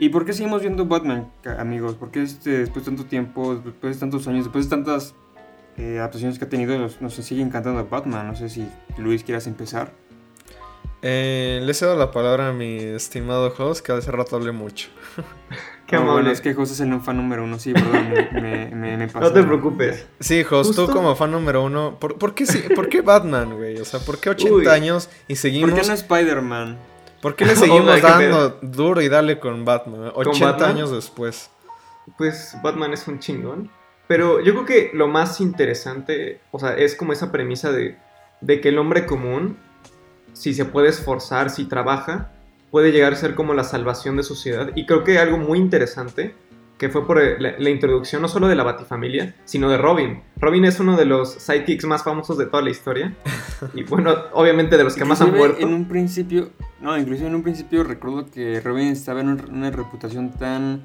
[0.00, 1.94] ¿Y por qué seguimos viendo Batman, amigos?
[1.94, 5.14] ¿Por qué este, después de tanto tiempo, después de tantos años, después de tantas
[5.76, 8.26] eh, adaptaciones que ha tenido, nos, nos, sigue encantando Batman?
[8.26, 9.92] No sé si Luis quieras empezar.
[11.02, 14.88] Eh, le cedo la palabra a mi estimado host, que hace rato hablé mucho.
[15.88, 19.32] Qué bueno, es que Host es el fan número uno, sí, perdón, me, me, No
[19.32, 20.06] te preocupes.
[20.20, 23.78] Sí, Host, tú como fan número uno, ¿por, qué, ¿por qué Batman, güey?
[23.78, 25.70] O sea, ¿por qué 80 años y seguimos...
[25.70, 26.78] ¿Por qué no Spider-Man?
[27.22, 30.12] ¿Por qué le seguimos dando duro y dale con Batman?
[30.14, 31.50] 80 años después.
[32.18, 33.70] Pues Batman es un chingón.
[34.08, 37.96] Pero yo creo que lo más interesante, o sea, es como esa premisa de,
[38.42, 39.58] de que el hombre común,
[40.38, 42.30] si se puede esforzar, si trabaja,
[42.70, 44.70] puede llegar a ser como la salvación de su ciudad.
[44.76, 46.34] Y creo que algo muy interesante
[46.78, 50.22] que fue por la, la, introducción no solo de la Batifamilia, sino de Robin.
[50.36, 53.16] Robin es uno de los sidekicks más famosos de toda la historia.
[53.74, 55.58] Y bueno, obviamente de los que más han muerto.
[55.58, 60.30] En un principio, no, incluso en un principio recuerdo que Robin estaba en una reputación
[60.30, 60.84] tan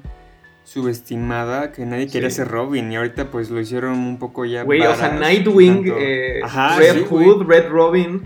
[0.64, 4.80] subestimada que nadie quería ser Robin y ahorita pues lo hicieron un poco ya Güey,
[4.80, 6.40] o sea, Nightwing, eh,
[6.76, 8.22] Red Hood, Red Robin.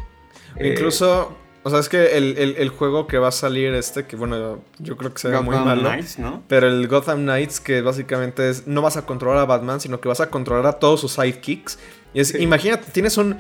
[0.61, 4.97] Incluso, o sea, es que el, juego que va a salir este, que bueno, yo
[4.97, 5.83] creo que se ve muy malo.
[5.83, 6.43] Knights, ¿no?
[6.49, 10.09] Pero el Gotham Knights, que básicamente es, no vas a controlar a Batman, sino que
[10.09, 11.79] vas a controlar a todos sus sidekicks.
[12.15, 13.37] Y es, imagínate, tienes un,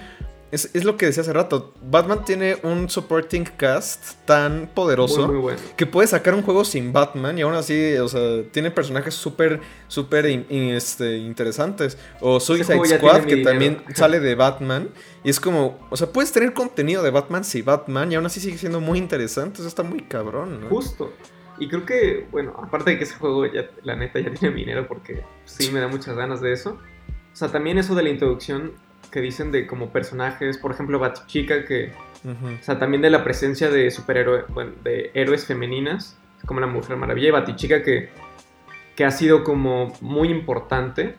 [0.50, 1.74] es, lo que decía hace rato.
[1.82, 5.30] Batman tiene un supporting cast tan poderoso
[5.76, 9.60] que puede sacar un juego sin Batman y aún así, o sea, tiene personajes súper,
[9.88, 11.98] súper este, interesantes.
[12.20, 14.88] O Suicide Squad, que también sale de Batman.
[15.22, 18.40] Y es como, o sea, puedes tener contenido de Batman sin Batman y aún así
[18.40, 19.58] sigue siendo muy interesante.
[19.58, 20.68] Eso está muy cabrón, ¿no?
[20.68, 21.12] Justo.
[21.58, 24.86] Y creo que, bueno, aparte de que ese juego ya, la neta, ya tiene dinero
[24.86, 26.78] porque sí me da muchas ganas de eso.
[27.32, 28.72] O sea, también eso de la introducción
[29.10, 31.92] que dicen de como personajes, por ejemplo, Batichica, que,
[32.24, 36.96] o sea, también de la presencia de superhéroes, bueno, de héroes femeninas, como la Mujer
[36.96, 38.10] Maravilla y Batichica, que,
[38.96, 41.16] que ha sido como muy importante.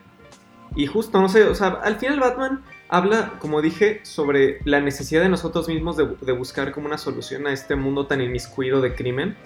[0.76, 5.22] Y justo, no sé, o sea, al final Batman habla, como dije, sobre la necesidad
[5.22, 8.94] de nosotros mismos de, de buscar como una solución a este mundo tan inmiscuido de
[8.94, 9.36] crimen,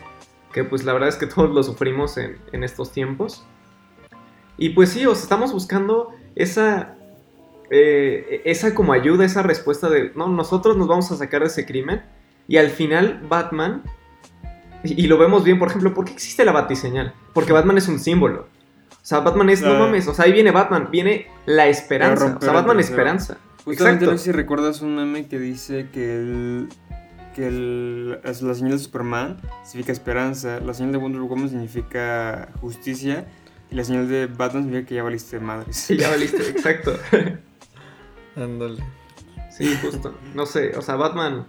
[0.53, 3.45] que pues la verdad es que todos lo sufrimos en, en estos tiempos.
[4.57, 6.97] Y pues sí, os estamos buscando esa
[7.77, 11.67] eh, esa como ayuda, esa respuesta de, no, nosotros nos vamos a sacar de ese
[11.67, 12.03] crimen.
[12.47, 13.83] Y al final Batman,
[14.85, 17.15] y, lo vemos bien, por ejemplo, ¿por qué existe la batiseñal?
[17.33, 18.43] Porque Batman es un símbolo.
[18.93, 22.39] O sea, Batman es, no mames, o sea, ahí viene Batman, viene la esperanza.
[22.41, 23.39] O sea, Batman es esperanza.
[23.65, 26.69] Justamente no sé si recuerdas un meme que dice que el,
[27.35, 33.27] que el, la señal de Superman significa esperanza, la señal de Wonder Woman significa justicia
[33.69, 35.73] y la señal de Batman significa que ya valiste madre.
[35.73, 36.97] Sí, ya valiste, exacto.
[38.37, 38.83] Ándale.
[39.51, 40.15] Sí, justo.
[40.35, 41.47] No sé, o sea, Batman.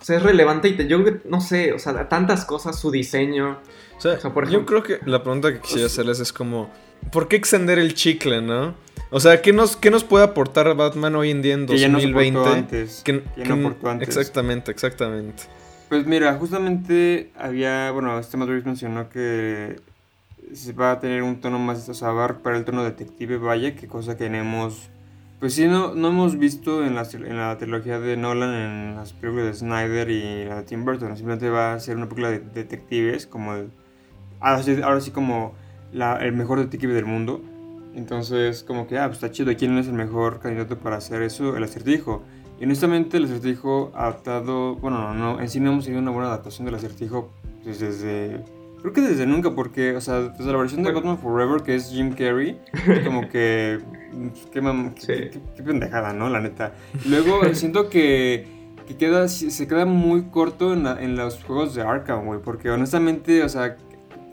[0.00, 3.58] O sea, es relevante y te, yo no sé, o sea, tantas cosas, su diseño.
[3.96, 6.70] O sea, por ejemplo, yo creo que la pregunta que quisiera hacerles es como,
[7.10, 8.74] ¿por qué extender el chicle, no?
[9.10, 12.42] O sea, ¿qué nos, qué nos puede aportar Batman hoy en día en 2020?
[12.42, 13.02] Que antes.
[13.04, 14.08] Que, no aportó antes.
[14.08, 15.44] Exactamente, exactamente.
[15.88, 19.80] Pues mira, justamente había, bueno, este Madrid mencionó que
[20.52, 23.74] se va a tener un tono más, o sea, va para el tono detective, vaya,
[23.74, 24.90] que cosa que tenemos
[25.38, 29.12] pues sí, no, no hemos visto en la, en la trilogía de Nolan, en las
[29.12, 31.14] películas de Snyder y la de Tim Burton.
[31.14, 33.70] Simplemente va a ser una película de detectives, como el,
[34.40, 35.54] ahora, sí, como
[35.92, 37.42] la, el mejor detective del mundo.
[37.94, 39.54] Entonces, como que, ah, pues está chido.
[39.56, 41.56] ¿Quién es el mejor candidato para hacer eso?
[41.56, 42.22] El acertijo.
[42.58, 46.64] Y honestamente, el acertijo adaptado, bueno, no, en sí no hemos tenido una buena adaptación
[46.64, 47.30] del acertijo
[47.62, 48.42] pues, desde
[48.80, 51.90] Creo que desde nunca, porque, o sea, desde la versión de Batman Forever, que es
[51.90, 52.60] Jim Carrey,
[53.04, 53.80] como que.
[54.52, 56.30] Qué, qué, pendejada, ¿no?
[56.30, 56.72] La neta.
[57.06, 58.46] Luego siento que,
[58.86, 63.42] que queda, se queda muy corto en, en los juegos de Arkham, güey, porque honestamente,
[63.42, 63.76] o sea,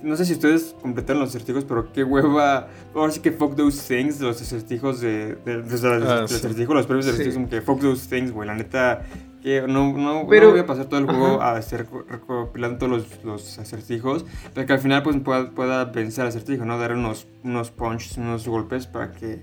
[0.03, 2.67] no sé si ustedes completaron los acertijos, pero qué hueva.
[2.93, 5.35] Ahora sí que fuck those things, los acertijos de.
[5.45, 8.47] de, de, ah, los acertijos, los premios de acertijos, como que fuck those things, güey.
[8.47, 9.03] La neta,
[9.43, 13.23] que no, no, pero, voy a pasar todo el juego a estar recopilando todos los,
[13.25, 16.79] los, acertijos, para que al final pues pueda, pueda vencer al acertijo, ¿no?
[16.79, 19.41] Dar unos, unos punches, unos golpes para que...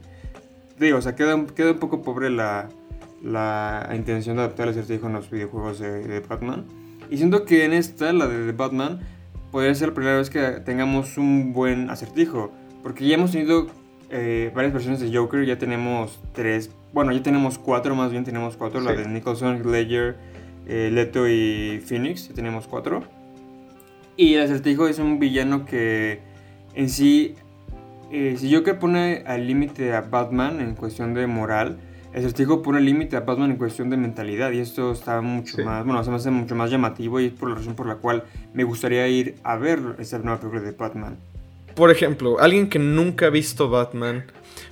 [0.79, 2.71] Digo, o sea, queda, queda un poco pobre la,
[3.23, 6.65] la intención de adaptar el acertijo en los videojuegos de, Batman.
[7.11, 9.01] Y siento que en esta, la de, Batman,
[9.51, 12.53] podría ser la primera vez que tengamos un buen acertijo.
[12.83, 13.67] Porque ya hemos tenido
[14.09, 18.57] eh, varias versiones de Joker, ya tenemos tres bueno, ya tenemos cuatro, más bien tenemos
[18.57, 18.81] cuatro.
[18.81, 20.17] La de Nicholson, Ledger,
[20.67, 22.29] eh, Leto y Phoenix.
[22.29, 23.05] Ya tenemos cuatro.
[24.17, 26.21] Y el acertijo es un villano que
[26.75, 27.37] en sí,
[28.11, 31.79] eh, si Joker pone al límite a Batman en cuestión de moral,
[32.13, 34.51] el acertijo pone al límite a Batman en cuestión de mentalidad.
[34.51, 37.51] Y esto está mucho más, bueno, se me hace mucho más llamativo y es por
[37.51, 41.17] la razón por la cual me gustaría ir a ver esta nueva película de Batman.
[41.77, 44.25] Por ejemplo, alguien que nunca ha visto Batman,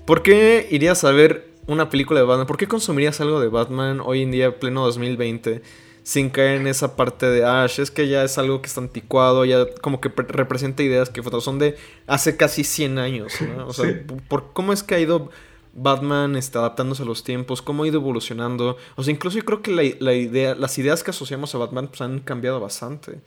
[0.04, 4.00] ¿por qué irías a ver una película de Batman, ¿por qué consumirías algo de Batman
[4.02, 5.62] hoy en día, pleno 2020,
[6.02, 7.78] sin caer en esa parte de Ash?
[7.78, 11.58] Es que ya es algo que está anticuado, ya como que representa ideas que son
[11.58, 11.76] de
[12.06, 13.66] hace casi 100 años, ¿no?
[13.66, 15.30] O sea, por, ¿cómo es que ha ido
[15.74, 18.78] Batman está adaptándose a los tiempos, cómo ha ido evolucionando?
[18.96, 22.00] O sea, incluso yo creo que la, idea, las ideas que asociamos a Batman pues,
[22.00, 23.20] han cambiado bastante.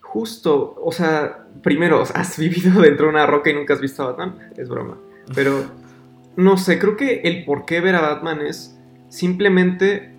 [0.00, 4.06] Justo, o sea, primero, has vivido dentro de una roca y nunca has visto a
[4.06, 4.98] Batman, es broma.
[5.34, 5.64] Pero
[6.36, 10.14] no sé, creo que el por qué ver a Batman es simplemente...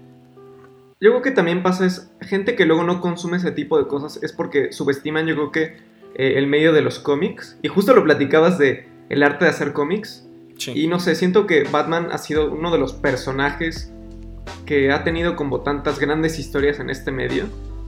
[1.02, 4.22] Yo creo que también pasa es gente que luego no consume ese tipo de cosas
[4.22, 5.78] es porque subestiman yo creo que
[6.16, 7.58] eh, el medio de los cómics.
[7.62, 10.26] Y justo lo platicabas de el arte de hacer cómics.
[10.68, 13.94] Y no sé, siento que Batman ha sido uno de los personajes
[14.66, 17.46] que ha tenido como tantas grandes historias en este medio.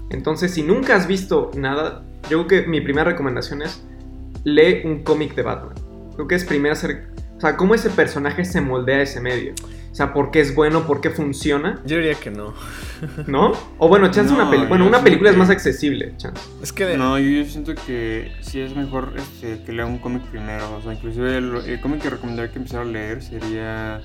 [0.10, 3.84] Entonces, si nunca has visto nada, yo creo que mi primera recomendación es
[4.44, 5.76] lee un cómic de Batman.
[6.16, 7.11] Creo que es primero hacer,
[7.42, 9.56] o sea, cómo ese personaje se moldea a ese medio.
[9.92, 10.86] O sea, ¿por qué es bueno?
[10.86, 11.82] ¿Por qué funciona?
[11.88, 12.54] Yo diría que no.
[13.26, 13.54] ¿No?
[13.80, 14.70] O bueno, chance una película.
[14.70, 16.40] Bueno, una película es más accesible, chance.
[16.62, 16.96] Es que...
[16.98, 20.72] No, yo, siento que sí es mejor este, que lea un cómic primero.
[20.78, 24.02] O sea, inclusive el, cómic que recomendaría que empezara a leer sería...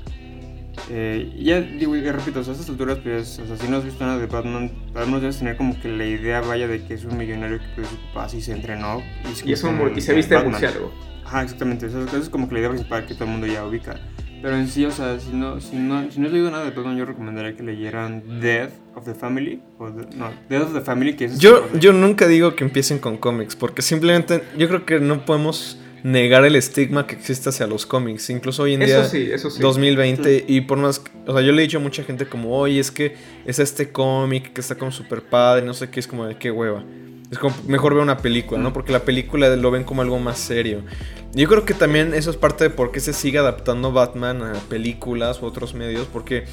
[0.91, 4.05] Eh, ya digo, y repito, a estas alturas, pues, o sea, si no has visto
[4.05, 7.05] nada de Batman, al menos debes tener como que la idea vaya de que es
[7.05, 9.03] un millonario que pues, su papá sí se entrenó.
[9.45, 10.93] Y, es un, y se viste murciélago.
[11.25, 11.87] Ajá, exactamente.
[11.87, 13.99] Eso, eso es como que la idea principal que todo el mundo ya ubica.
[14.43, 16.71] Pero en sí, o sea, si no, si no, si no has leído nada de
[16.71, 19.63] Batman, yo recomendaría que leyeran Death of the Family.
[19.79, 21.39] O no, Death of the Family, que es...
[21.39, 25.81] Yo, yo nunca digo que empiecen con cómics, porque simplemente yo creo que no podemos
[26.07, 28.31] negar el estigma que existe hacia los cómics.
[28.31, 29.61] Incluso hoy en día, eso sí, eso sí.
[29.61, 31.03] 2020, y por más...
[31.27, 33.91] O sea, yo le he dicho a mucha gente como, oye, es que es este
[33.91, 36.85] cómic que está como super padre, no sé qué, es como de qué hueva.
[37.33, 38.73] Es como, mejor ver una película, ¿no?
[38.73, 40.83] Porque la película lo ven como algo más serio.
[41.35, 44.53] Yo creo que también eso es parte de por qué se sigue adaptando Batman a
[44.69, 46.45] películas u otros medios, porque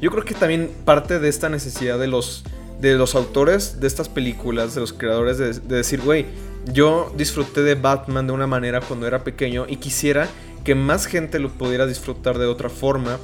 [0.00, 2.42] yo creo que también parte de esta necesidad de los,
[2.80, 6.24] de los autores de estas películas, de los creadores, de, decir, güey,
[6.72, 10.28] yo disfruté de Batman de una manera cuando era pequeño y quisiera
[10.64, 13.18] que más gente lo pudiera disfrutar de otra forma.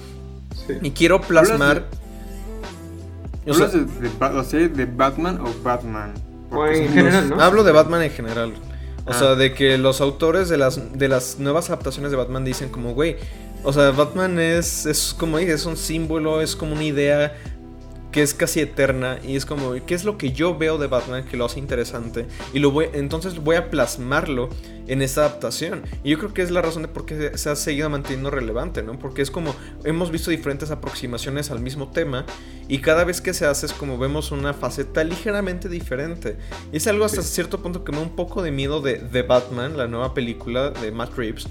[0.82, 1.86] Y quiero plasmar...
[3.46, 3.72] ¿Hablas
[4.52, 6.12] de, de, de Batman o Batman?
[6.50, 7.40] O en general, ¿no?
[7.40, 8.52] Hablo de Batman en general.
[9.06, 9.34] O sea, ah.
[9.34, 13.16] de que los autores de las, de las nuevas adaptaciones de Batman dicen como, güey,
[13.62, 17.34] o sea, Batman es, es como dije, es un símbolo, es como una idea
[18.12, 21.24] que es casi eterna y es como, ¿qué es lo que yo veo de Batman
[21.24, 22.26] que lo hace interesante?
[22.52, 24.50] Y lo voy, entonces voy a plasmarlo
[24.86, 25.82] en esta adaptación.
[26.02, 28.82] Y yo creo que es la razón de por qué se ha seguido manteniendo relevante,
[28.82, 28.98] ¿no?
[28.98, 32.26] Porque es como, hemos visto diferentes aproximaciones al mismo tema
[32.68, 36.36] y cada vez que se hace es como vemos una faceta ligeramente diferente.
[36.72, 39.22] Y es algo hasta cierto punto que me da un poco de miedo de, de
[39.22, 41.46] Batman, la nueva película de Matt Reeves.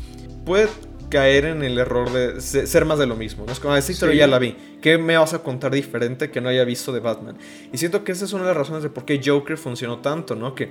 [0.45, 0.67] Puede
[1.09, 3.45] caer en el error de ser más de lo mismo.
[3.45, 3.51] ¿no?
[3.51, 4.55] Es como, esta historia ya la vi.
[4.81, 7.37] ¿Qué me vas a contar diferente que no haya visto de Batman?
[7.73, 10.35] Y siento que esa es una de las razones de por qué Joker funcionó tanto,
[10.35, 10.55] ¿no?
[10.55, 10.69] Que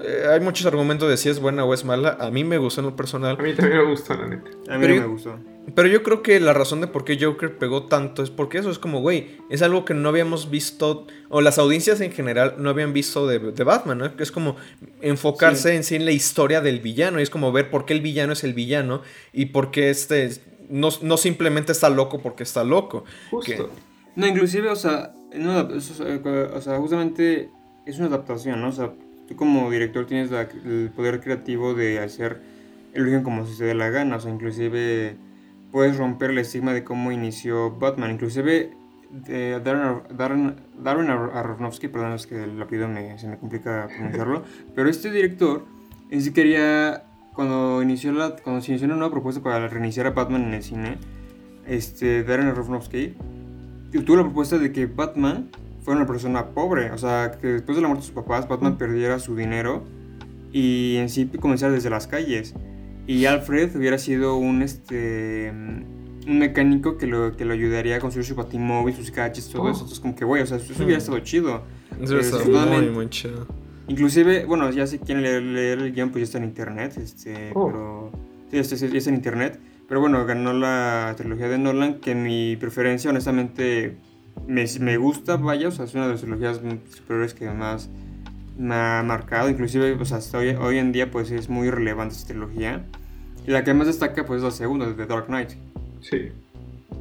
[0.00, 2.16] eh, hay muchos argumentos de si es buena o es mala.
[2.20, 3.36] A mí me gustó en lo personal.
[3.38, 4.50] A mí también me gustó, la neta.
[4.68, 5.38] A mí me gustó.
[5.74, 8.70] Pero yo creo que la razón de por qué Joker pegó tanto es porque eso
[8.70, 12.70] es como, güey, es algo que no habíamos visto, o las audiencias en general no
[12.70, 14.10] habían visto de, Batman, ¿no?
[14.18, 14.56] Es como
[15.00, 18.00] enfocarse en sí en la historia del villano, y es como ver por qué el
[18.00, 19.02] villano es el villano
[19.32, 20.30] y por qué este
[20.68, 23.04] no, simplemente está loco porque está loco.
[23.30, 23.70] Justo.
[24.14, 27.50] No, inclusive, o sea, o sea, justamente
[27.84, 28.68] es una adaptación, ¿no?
[28.68, 28.92] O sea,
[29.28, 32.40] tú como director tienes el poder creativo de hacer
[32.94, 35.16] el origen como si se dé la gana, o sea, inclusive
[35.70, 38.12] puedes romper el estigma de cómo inició Batman.
[38.12, 38.72] Inclusive
[39.28, 44.88] eh, Darren, Darren, Aronofsky, perdón, es que el apellido me, se me complica pronunciarlo, pero
[44.88, 45.64] este director
[46.10, 50.10] en sí quería, cuando, inició la, cuando se inició una nueva propuesta para reiniciar a
[50.10, 50.98] Batman en el cine,
[51.66, 53.14] este, Darren Aronofsky
[54.04, 55.50] tuvo la propuesta de que Batman
[55.82, 58.76] fuera una persona pobre, o sea, que después de la muerte de sus papás, Batman
[58.76, 59.84] perdiera su dinero
[60.52, 62.54] y en sí comenzara desde las calles.
[63.06, 68.26] Y Alfred hubiera sido un, este, un mecánico que lo, que lo ayudaría a construir
[68.26, 69.80] su batimóvil, sus gadgets, todo eso.
[69.80, 71.62] Entonces, como que, güey, o sea, eso, hubiera estado chido.
[72.00, 73.46] Eso está muy, muy chido.
[73.88, 77.66] Inclusive, bueno, ya si quieren leer, el guion, pues ya está en internet, este, oh.
[77.66, 78.12] pero...
[78.50, 79.60] Sí, este, ya está en internet.
[79.88, 83.96] Pero bueno, ganó la trilogía de Nolan, que mi preferencia, honestamente,
[84.48, 87.88] me, me gusta, vaya, o sea, es una de las trilogías superiores que más
[88.56, 92.28] me ha marcado, inclusive sea, hasta hoy, hoy, en día pues es muy relevante esta
[92.28, 92.84] trilogía.
[93.46, 95.50] Y la que más destaca pues es la segunda, The Dark Knight.
[96.00, 96.30] Sí.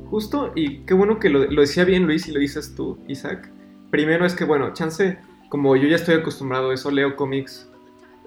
[0.09, 3.49] Justo, y qué bueno que lo, lo decía bien Luis y lo dices tú, Isaac.
[3.89, 5.17] Primero es que, bueno, chance,
[5.49, 7.69] como yo ya estoy acostumbrado a eso, leo cómics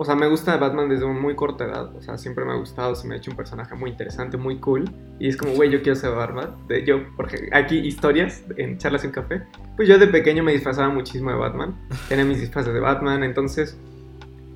[0.00, 1.94] o sea, me gusta Batman desde muy corta edad.
[1.96, 4.60] O sea, siempre me ha gustado, se me ha hecho un personaje muy interesante, muy
[4.60, 4.88] cool.
[5.18, 6.54] Y es como, güey, yo quiero ser Batman.
[6.68, 9.42] De, yo, porque aquí historias en charlas en café.
[9.76, 11.76] Pues yo de pequeño me disfrazaba muchísimo de Batman.
[12.08, 13.24] Tenía mis disfraces de Batman.
[13.24, 13.76] Entonces,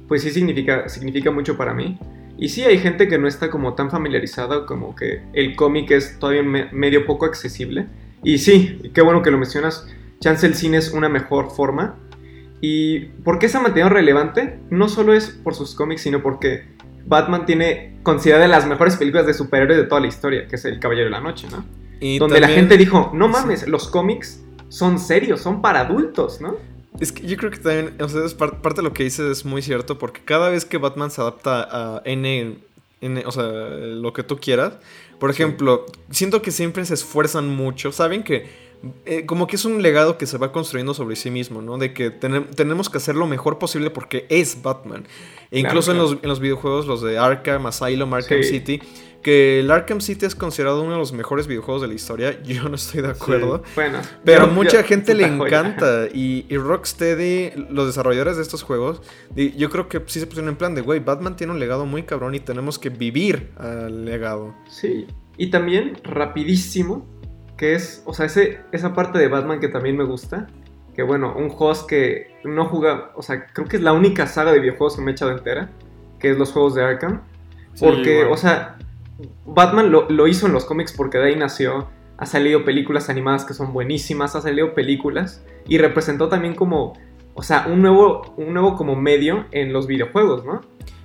[0.07, 1.99] pues sí significa, significa mucho para mí.
[2.39, 6.21] Y sí hay gente que no está como tan familiarizada, como que el cómic es
[6.21, 7.89] todavía medio poco accesible.
[8.23, 9.89] Y sí, qué bueno que lo mencionas.
[10.21, 11.97] Chance el cine es una mejor forma
[12.63, 14.61] ¿Y por qué se ha mantenido relevante?
[14.71, 16.69] No solo es por sus cómics, sino porque
[17.05, 20.65] Batman tiene considerada de las mejores películas de superhéroes de toda la historia, que es
[20.65, 21.65] El Caballero de la Noche, ¿no?
[22.01, 26.57] Y Donde la gente dijo, no mames, los cómics son serios, son para adultos, ¿no?
[27.01, 29.45] Es que yo creo que también, o sea, es parte de lo que dices es
[29.45, 32.59] muy cierto, porque cada vez que Batman se adapta a N,
[33.01, 34.75] N o sea, lo que tú quieras,
[35.19, 38.47] por ejemplo, siento que siempre se esfuerzan mucho, saben que
[39.05, 41.79] eh, como que es un legado que se va construyendo sobre sí mismo, ¿no?
[41.79, 45.07] De que tenemos que hacer lo mejor posible porque es Batman.
[45.53, 48.81] E incluso En, los, videojuegos, los de Arkham, Asylum, Arkham City,
[49.23, 52.69] que el Arkham City es considerado uno de los mejores videojuegos de la historia, yo
[52.69, 53.63] no estoy de acuerdo.
[53.77, 56.09] Bueno, pero mucha gente le encanta.
[56.13, 59.01] Y, y, Rocksteady, los desarrolladores de estos juegos,
[59.35, 62.03] yo creo que sí se pusieron en plan de, güey, Batman tiene un legado muy
[62.03, 64.55] cabrón y tenemos que vivir al legado.
[64.69, 65.07] Sí.
[65.39, 67.07] Y también, rapidísimo,
[67.63, 70.49] que es, o sea, ese, esa parte de Batman que también me gusta.
[70.97, 74.51] Que bueno, un host que no juega, o sea, creo que es la única saga
[74.51, 75.71] de videojuegos que me he echado entera,
[76.19, 77.23] que es los juegos de Arkham.
[77.79, 78.79] Porque, o sea,
[79.47, 81.87] Batman lo, hizo en los cómics porque de ahí nació.
[82.17, 86.95] Ha salido películas animadas que son buenísimas, ha salido películas y representó también como,
[87.35, 90.63] o sea, un nuevo, un nuevo como medio en los videojuegos, ¿no?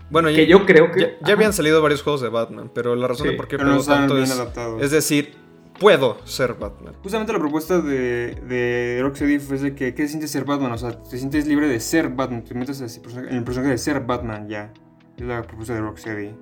[0.10, 1.18] Bueno, que yo creo que...
[1.24, 4.18] Ya, habían salido varios juegos de Batman, pero la razón de por qué no tanto
[4.18, 4.44] es,
[4.82, 5.36] es decir,
[5.80, 6.94] puedo ser Batman.
[7.02, 10.72] Justamente la propuesta de, de Rocksteady fue de que, ¿qué se siente ser Batman?
[10.72, 14.02] O sea, te sientes libre de ser Batman, te metes en el personaje de ser
[14.02, 14.74] Batman ya.
[15.18, 16.36] Es la propuesta de Rocksteady.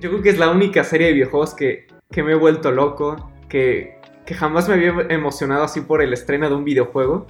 [0.00, 3.30] Yo creo que es la única serie de videojuegos que, que me he vuelto loco,
[3.48, 7.26] que, que jamás me había emocionado así por el estreno de un videojuego.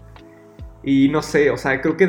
[0.82, 2.06] Y no sé, o sea, creo que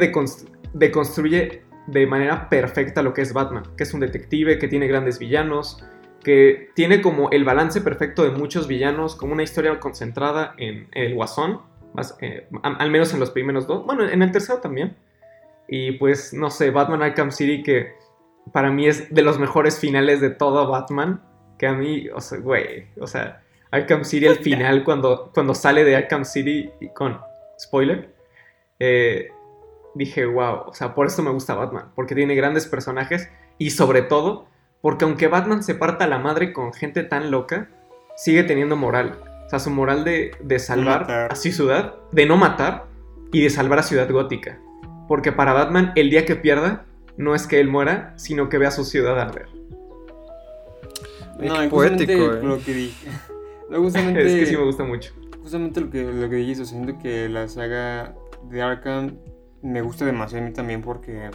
[0.74, 5.20] deconstruye de manera perfecta lo que es Batman, que es un detective, que tiene grandes
[5.20, 5.84] villanos,
[6.24, 11.14] que tiene como el balance perfecto de muchos villanos, como una historia concentrada en, el
[11.16, 11.62] Guasón,
[11.94, 14.96] más, eh, al menos en los primeros dos, bueno, en el tercero también.
[15.68, 17.94] Y pues, no sé, Batman Arkham City, que
[18.52, 21.22] para mí es de los mejores finales de todo Batman,
[21.58, 25.84] que a mí, o sea, güey, o sea, Arkham City, el final, cuando, cuando sale
[25.84, 27.20] de Arkham City con,
[27.60, 28.14] spoiler,
[28.80, 29.32] eh,
[29.96, 34.02] dije, wow, o sea, por esto me gusta Batman, porque tiene grandes personajes y sobre
[34.02, 34.48] todo
[34.84, 37.70] porque aunque Batman se parta la madre con gente tan loca,
[38.18, 39.18] sigue teniendo moral.
[39.46, 42.88] O sea, su moral de, salvar a su ciudad, de no matar
[43.32, 44.60] y de salvar a Ciudad Gótica.
[45.08, 48.72] Porque para Batman, el día que pierda, no es que él muera, sino que vea
[48.72, 49.48] su ciudad arder.
[51.40, 52.44] No, poético, eh.
[52.44, 53.08] lo que dije.
[53.72, 53.94] es
[54.36, 55.14] que sí me gusta mucho.
[55.42, 58.16] Justamente lo que, lo que dijiste, siento que la saga
[58.50, 59.16] de Arkham
[59.62, 61.32] me gusta demasiado a mí también porque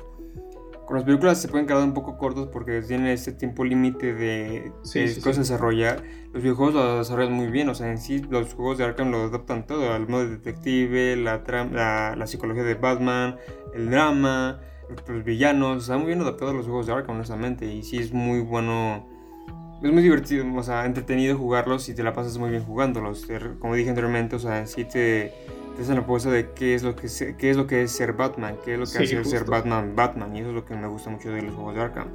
[0.89, 4.73] con las películas se pueden quedar un poco cortos porque tienen este tiempo límite de,
[5.23, 6.03] cosas a desarrollar.
[6.33, 9.25] Los videojuegos lo desarrollan muy bien, o sea, en sí los juegos de Arkham lo
[9.25, 13.37] adaptan todo, al modo de detective, la, la, la, psicología de Batman,
[13.75, 14.61] el drama,
[15.07, 18.41] los villanos, están muy bien adaptados los juegos de Arkham, honestamente, y sí es muy
[18.41, 19.07] bueno,
[19.83, 23.29] es muy divertido, o sea, entretenido jugarlos y te la pasas muy bien jugándolos.
[23.59, 25.35] Como dije anteriormente, o sea, sí te
[25.79, 28.13] es la propuesta de qué es lo que es, qué es lo que es ser
[28.13, 30.89] Batman, qué es lo que hace ser Batman Batman y eso es lo que me
[30.89, 32.09] gusta mucho de los juegos de Arkham.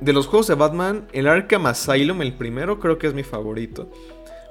[0.00, 3.88] De los juegos de Batman, el Arkham Asylum, el primero, creo que es mi favorito.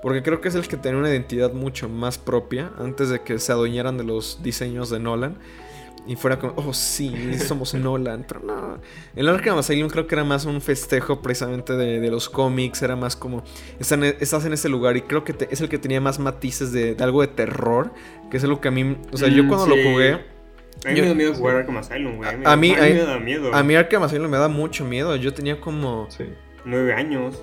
[0.01, 3.39] Porque creo que es el que tiene una identidad mucho más propia antes de que
[3.39, 5.37] se adueñaran de los diseños de Nolan
[6.05, 8.79] y fuera como, oh sí, somos Nolan, pero no.
[9.15, 13.15] El Arkham Asylum creo que era más un festejo precisamente de, los cómics, era más
[13.15, 13.43] como,
[13.79, 17.21] estás en ese lugar y creo que es el que tenía más matices de, algo
[17.21, 17.93] de terror,
[18.29, 20.33] que es algo que a mí, o sea, yo mm, cuando lo jugué...
[20.85, 22.29] A mí me da miedo jugar Arkham Asylum, güey.
[22.29, 23.53] A, mí, me da miedo.
[23.53, 26.09] A mí Arkham Asylum me da mucho miedo, yo tenía como...
[26.65, 27.41] Nueve años.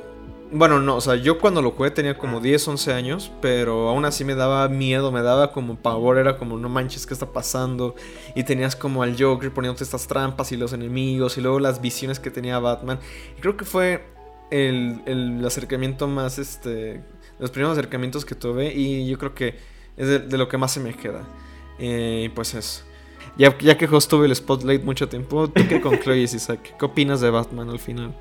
[0.53, 2.71] Bueno, no, o sea, yo cuando lo jugué tenía como 10, ah.
[2.73, 6.69] 11 años, pero aún así me daba miedo, me daba como pavor, era como, no
[6.69, 7.95] manches, ¿qué está pasando?
[8.35, 12.19] Y tenías como al Joker poniéndote estas trampas y los enemigos, y luego las visiones
[12.19, 12.99] que tenía Batman.
[13.39, 14.05] Y creo que fue
[14.51, 17.01] el, acercamiento más, este,
[17.39, 19.55] los primeros acercamientos que tuve, y yo creo que
[19.97, 21.29] es de, lo que más se me queda.
[21.79, 22.83] Y pues eso.
[23.37, 26.75] Ya, ya que Host tuve el spotlight mucho tiempo, ¿tú qué concluyes, Isaac?
[26.77, 28.19] ¿Qué opinas de Batman al final?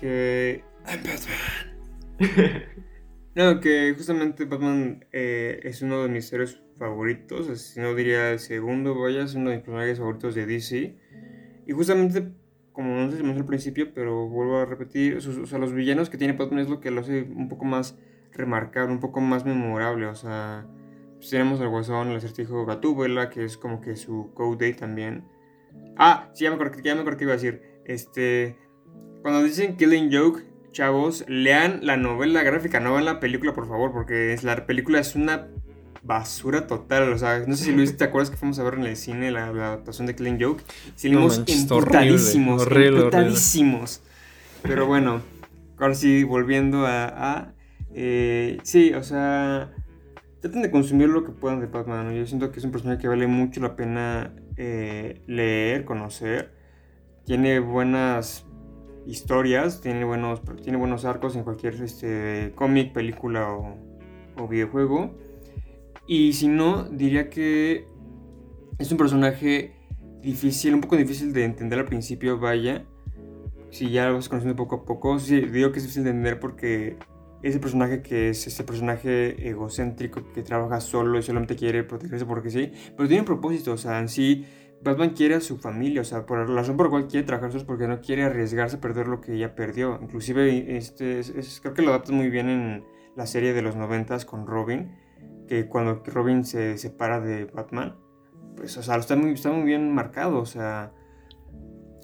[0.00, 1.70] Que I'm Batman.
[3.34, 8.38] no, que justamente Batman eh, es uno de mis héroes favoritos, si no diría el
[8.38, 10.96] segundo, vaya, es uno de mis personajes favoritos de DC.
[11.66, 12.32] Y justamente,
[12.72, 16.32] como no me al principio, pero vuelvo a repetir, o sea, los villanos que tiene
[16.32, 17.98] Batman es lo que lo hace un poco más
[18.32, 20.66] remarcable, un poco más memorable, o sea,
[21.16, 25.24] pues tenemos al Guasón, el acertijo Gatúbela, que es como que su code day también.
[25.96, 28.56] Ah, sí, ya me acordé, ya me acordé que iba a decir, este,
[29.20, 33.92] cuando dicen Killing Joke, chavos, lean la novela gráfica, no vean la película, por favor,
[33.92, 35.48] porque es, la película es una
[36.02, 37.12] basura total.
[37.12, 39.30] O sea, no sé si Luis te acuerdas que fuimos a ver en el cine
[39.30, 40.62] la, adaptación de Killing Joke.
[40.94, 44.02] Salimos no emputadísimos.
[44.62, 45.22] Pero bueno,
[45.78, 47.06] ahora sí, volviendo a.
[47.06, 47.54] a
[47.94, 49.72] eh, sí, o sea.
[50.40, 52.14] traten de consumir lo que puedan de Batman.
[52.14, 56.58] Yo siento que es un personaje que vale mucho la pena eh, leer, conocer.
[57.24, 58.46] Tiene buenas
[59.10, 63.76] historias, tiene buenos, tiene buenos arcos en cualquier este, cómic, película o,
[64.36, 65.18] o videojuego.
[66.06, 67.86] Y si no, diría que
[68.78, 69.76] es un personaje
[70.22, 72.84] difícil, un poco difícil de entender al principio, vaya.
[73.70, 76.40] Si ya lo vas conociendo poco a poco, sí, digo que es difícil de entender
[76.40, 76.96] porque
[77.42, 82.50] ese personaje que es ese personaje egocéntrico que trabaja solo y solamente quiere protegerse porque
[82.50, 84.44] sí, pero tiene un propósito, o sea, en sí
[84.82, 87.54] Batman quiere a su familia, o sea, por la razón por la cual quiere trabajar
[87.54, 89.98] es porque no quiere arriesgarse a perder lo que ya perdió.
[90.00, 94.24] Inclusive, este, es, creo que lo adapta muy bien en la serie de los noventas
[94.24, 94.96] con Robin,
[95.48, 97.96] que cuando Robin se separa de Batman,
[98.56, 100.92] pues, o sea, está muy, está muy bien marcado, o sea,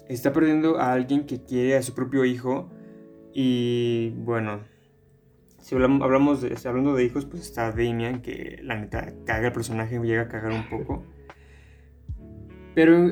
[0.07, 2.69] está perdiendo a alguien que quiere a su propio hijo
[3.33, 4.59] y, bueno,
[5.59, 9.99] si hablamos, de, hablando de hijos, pues está Damian, que la neta caga el personaje,
[9.99, 11.03] llega a cagar un poco.
[12.77, 13.11] Pero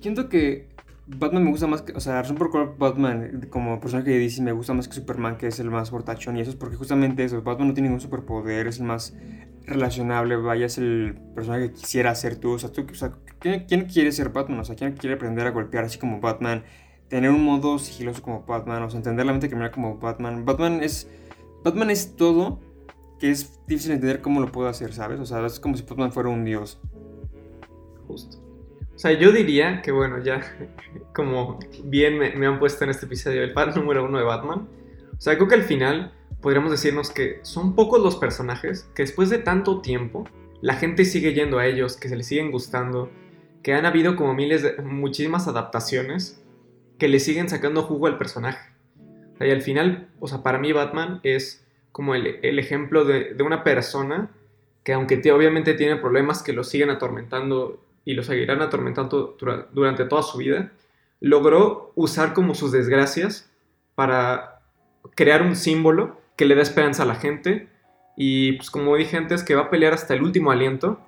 [0.00, 0.68] siento que
[1.08, 4.40] Batman me gusta más que, o sea, razón por cual Batman como personaje de DC
[4.40, 7.24] me gusta más que Superman, que es el más fortachón, y eso es porque justamente
[7.24, 9.16] eso, Batman no tiene ningún superpoder, es el más
[9.66, 13.86] relacionable, vaya, es el personaje que quisiera ser tú, o sea, tú, o sea, ¿quién,
[13.86, 14.60] quiere ser Batman?
[14.60, 16.62] O sea, ¿quién quiere aprender a golpear así como Batman?
[17.08, 20.44] Tener un modo sigiloso como Batman, o sea, entender la mente criminal como Batman.
[20.44, 21.10] Batman es,
[21.64, 22.60] Batman es todo
[23.18, 25.18] que es difícil entender cómo lo puedo hacer, ¿sabes?
[25.18, 26.80] O sea, es como si Batman fuera un dios.
[28.06, 28.39] Justo.
[29.00, 30.42] O sea, yo diría que, bueno, ya
[31.14, 34.68] como bien me, han puesto en este episodio el fan número uno de Batman.
[35.16, 39.30] O sea, creo que al final podríamos decirnos que son pocos los personajes que después
[39.30, 40.28] de tanto tiempo
[40.60, 43.10] la gente sigue yendo a ellos, que se les siguen gustando,
[43.62, 46.44] que han habido como miles de, muchísimas adaptaciones
[46.98, 48.68] que le siguen sacando jugo al personaje.
[49.40, 53.64] y al final, o sea, para mí Batman es como el, ejemplo de, de, una
[53.64, 54.30] persona
[54.84, 59.36] que aunque obviamente tiene problemas que lo siguen atormentando y lo seguirán atormentando
[59.72, 60.72] durante toda su vida,
[61.20, 63.52] logró usar como sus desgracias
[63.94, 64.62] para
[65.14, 67.68] crear un símbolo que le da esperanza a la gente.
[68.16, 71.00] Y pues como dije antes que va a pelear hasta el último aliento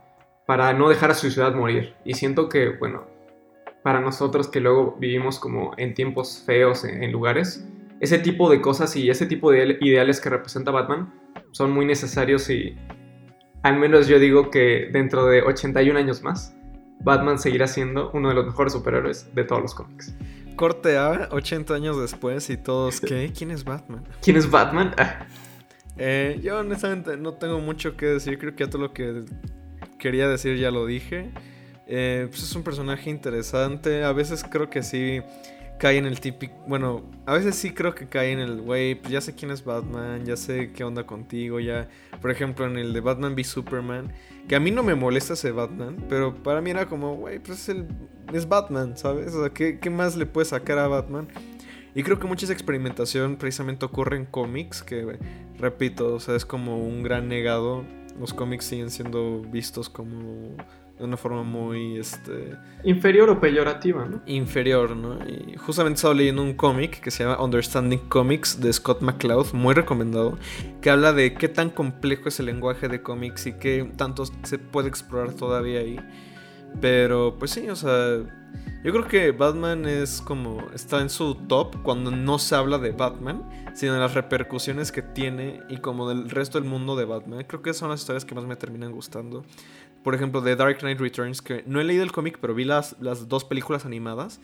[0.47, 1.95] para no dejar a su ciudad morir.
[2.05, 3.13] Y siento que bueno
[3.83, 7.67] para nosotros que luego vivimos como en tiempos feos en, lugares
[8.01, 11.13] ese tipo de cosas y ese tipo de ideales que representa Batman
[11.53, 12.77] son muy necesarios y
[13.63, 16.57] al menos yo digo que dentro de 81 años más
[17.03, 20.15] Batman seguirá siendo uno de los mejores superhéroes de todos los cómics.
[20.57, 23.33] Corte A, 80 años después y todos, ¿qué?
[23.37, 24.05] ¿Quién es Batman?
[24.23, 24.95] ¿Quién es Batman?
[25.99, 29.25] Eh, yo honestamente no tengo mucho que decir, creo que ya todo lo que
[29.99, 31.31] quería decir ya lo dije.
[31.87, 35.21] Eh, pues es un personaje interesante, a veces creo que sí
[35.83, 36.55] cae en el típico.
[36.69, 39.65] Bueno, a veces sí creo que cae en el, güey, pues ya sé quién es
[39.65, 41.89] Batman, ya sé qué onda contigo, ya.
[42.21, 44.13] Por ejemplo, en el de Batman v Superman,
[44.47, 47.63] que a mí no me molesta ese Batman, pero para mí era como, güey, pues
[47.63, 47.89] es, el,
[48.33, 49.35] es Batman, ¿sabes?
[49.35, 51.27] O sea, ¿qué, ¿qué más le puede sacar a Batman?
[51.97, 55.19] Y creo que mucha experimentación precisamente ocurre en cómics, que
[55.59, 57.83] repito, o sea, es como un gran negado.
[58.21, 60.55] Los cómics siguen siendo vistos como
[61.03, 64.23] de una forma muy este inferior o peyorativa, ¿no?
[64.27, 65.19] Inferior, ¿no?
[65.29, 69.75] Y justamente estaba leyendo un cómic que se llama Understanding Comics de Scott McCloud, muy
[69.75, 70.39] recomendado,
[70.81, 74.59] que habla de qué tan complejo es el lenguaje de cómics y qué tanto se
[74.59, 75.99] puede explorar todavía ahí.
[76.81, 78.19] Pero pues sí, o sea,
[78.85, 82.91] yo creo que Batman es como está en su top cuando no se habla de
[82.91, 87.45] Batman, sino de las repercusiones que tiene y como del resto del mundo de Batman.
[87.47, 89.45] Creo que son las historias que más me terminan gustando
[90.03, 92.97] por ejemplo, de Dark Knight Returns, que no he leído el cómic, pero vi las,
[93.01, 94.41] las dos películas animadas.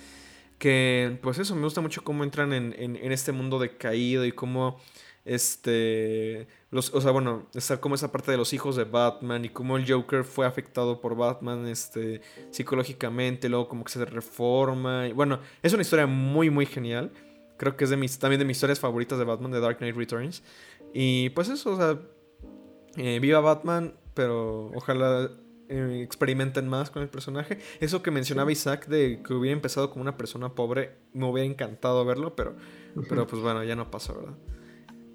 [0.59, 4.81] Que, pues eso, me gusta mucho cómo entran en, en, este mundo decaído y cómo,
[5.29, 9.51] este, los, o sea, bueno, está como esa parte de los hijos de Batman y
[9.51, 15.07] cómo el Joker fue afectado por Batman, este, psicológicamente, luego como que se reforma.
[15.07, 17.13] Y, bueno, es una historia muy, muy genial.
[17.59, 19.97] Creo que es de mis, también de mis historias favoritas de Batman, de Dark Knight
[19.97, 20.43] Returns.
[20.95, 21.99] Y pues eso, o sea,
[22.97, 25.31] eh, viva Batman, pero ojalá
[25.69, 27.59] eh, experimenten más con el personaje.
[27.81, 32.03] Eso que mencionaba Isaac de que hubiera empezado como una persona pobre, me hubiera encantado
[32.07, 32.57] verlo, pero,
[33.11, 34.58] pero pues bueno, ya no pasó, ¿verdad?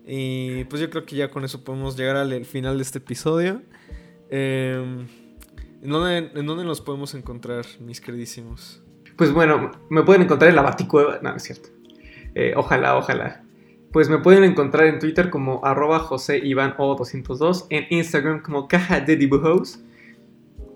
[0.06, 3.62] Y pues yo creo que ya con eso podemos llegar al final de este episodio.
[4.30, 5.08] Em,
[5.82, 8.82] ¿en, dónde, ¿En dónde nos podemos encontrar, mis queridísimos?
[9.16, 11.20] Pues bueno, me pueden encontrar en la Baticueva.
[11.22, 11.70] No, es cierto.
[12.36, 13.44] Eh, ojalá, ojalá.
[13.92, 19.00] Pues me pueden encontrar en Twitter como arroba José Iván O202, en Instagram como caja
[19.00, 19.84] de dibujos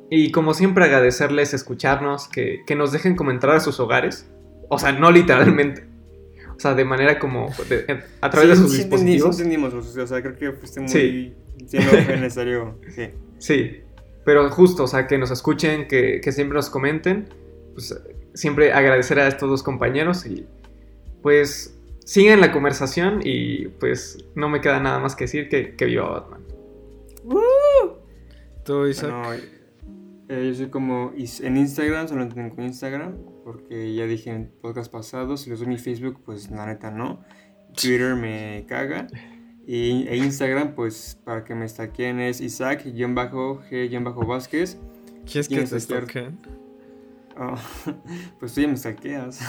[0.10, 4.30] y como siempre agradecerles escucharnos, que, nos dejen comentar a sus hogares.
[4.70, 5.87] O sea, no literalmente.
[6.58, 7.50] O sea, de manera como
[8.22, 9.36] a través de sus dispositivos.
[9.36, 11.34] Sí, entendimos, o sea, creo que fuiste muy sí.
[11.68, 12.80] siendo necesario.
[12.90, 13.10] Sí.
[13.38, 13.82] Sí,
[14.26, 17.30] pero justo, o sea, que nos escuchen, que, que siempre nos comenten,
[17.74, 17.96] pues
[18.34, 20.46] siempre agradecer a estos dos compañeros y
[21.22, 25.86] pues sigan la conversación y pues no me queda nada más que decir que, que
[25.86, 26.42] viva Batman.
[28.64, 29.42] ¿Tú, Isaac?
[30.30, 33.16] Eh, yo soy como en Instagram, solo tengo Instagram,
[33.48, 37.24] porque ya dije en podcast pasados, si les doy mi Facebook, pues la neta no.
[37.74, 39.08] Twitter me caga.
[39.66, 44.78] Y, e Instagram, pues para que me stalkeen es Isaac-G-Vázquez.
[45.26, 46.40] ¿Quieres que te stalkeen?
[47.40, 47.54] Oh,
[48.40, 49.40] pues tú ya me stalkeas.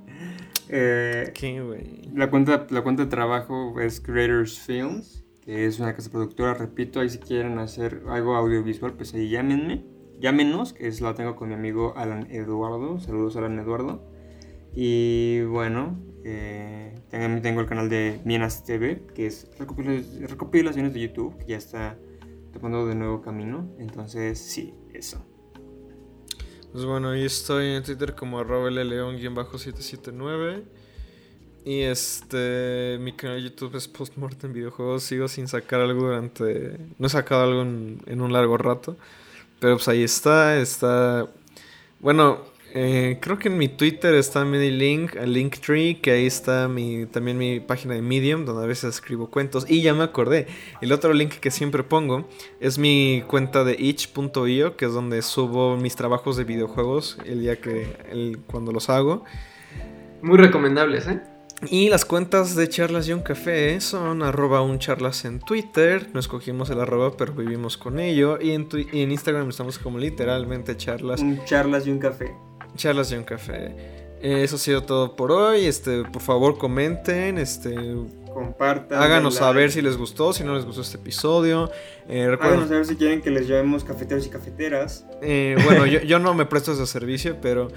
[0.70, 2.08] eh, ¿Qué, güey?
[2.14, 7.00] La cuenta, la cuenta de trabajo es Creators Films, que es una casa productora, repito,
[7.00, 9.97] ahí si quieren hacer algo audiovisual, pues ahí llámenme.
[10.18, 13.00] Llámenos, que es la tengo con mi amigo Alan Eduardo.
[13.00, 14.02] Saludos, Alan Eduardo.
[14.74, 21.38] Y bueno, eh, también tengo el canal de Mienas TV, que es recopilaciones de YouTube,
[21.38, 21.96] que ya está
[22.52, 23.70] tomando de nuevo camino.
[23.78, 25.24] Entonces, sí, eso.
[26.72, 30.64] Pues bueno, yo estoy en Twitter como arroba león-779.
[31.64, 35.02] Y este, mi canal de YouTube es Postmortem Videojuegos.
[35.02, 36.78] Sigo sin sacar algo durante...
[36.98, 38.96] No he sacado algo en, un largo rato.
[39.60, 41.28] Pero pues ahí está, está...
[42.00, 42.40] Bueno,
[42.74, 47.06] eh, creo que en mi Twitter está mi link, a Linktree, que ahí está mi,
[47.06, 49.64] también mi página de Medium, donde a veces escribo cuentos.
[49.68, 50.46] Y ya me acordé,
[50.80, 52.28] el otro link que siempre pongo
[52.60, 57.60] es mi cuenta de itch.io, que es donde subo mis trabajos de videojuegos el día
[57.60, 59.24] que, el, cuando los hago.
[60.22, 61.22] Muy recomendables, ¿eh?
[61.66, 66.08] Y las cuentas de Charlas y un Café son arroba un charlas en Twitter.
[66.14, 68.40] No escogimos el arroba, pero vivimos con ello.
[68.40, 71.20] Y en, y en Instagram estamos como literalmente charlas.
[71.20, 72.32] Un charlas y un café.
[72.76, 73.74] Charlas y un café.
[74.22, 75.64] Eso ha sido todo por hoy.
[75.64, 77.74] Este, por favor, comenten, este,
[78.32, 79.02] compartan.
[79.02, 81.70] Háganos saber si les gustó, si no les gustó este episodio.
[82.08, 85.04] Eh, Háganos saber si quieren que les llevemos cafeteros y cafeteras.
[85.22, 87.68] Eh, bueno, yo, no me presto ese servicio, pero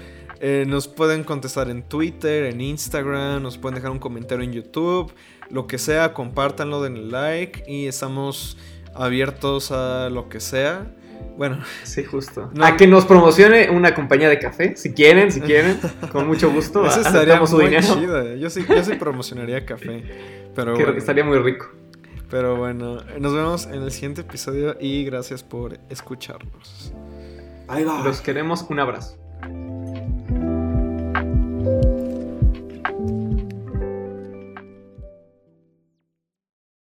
[0.44, 5.12] eh, nos pueden contestar en Twitter, en Instagram, nos pueden dejar un comentario en YouTube,
[5.50, 8.58] lo que sea, compártanlo, denle like y estamos
[8.92, 10.90] abiertos a lo que sea.
[11.36, 11.60] Bueno.
[11.84, 12.50] Sí, justo.
[12.60, 15.78] A que nos promocione una compañía de café, si quieren, si quieren,
[16.10, 16.84] con mucho gusto.
[16.88, 18.34] Eso estaría muy chido.
[18.34, 20.02] Yo sí, yo sí promocionaría café.
[20.56, 21.70] Pero que estaría muy rico.
[22.28, 26.92] Pero bueno, nos vemos en el siguiente episodio y gracias por escucharnos.
[27.68, 28.02] Ahí va.
[28.02, 29.22] Los queremos, un abrazo.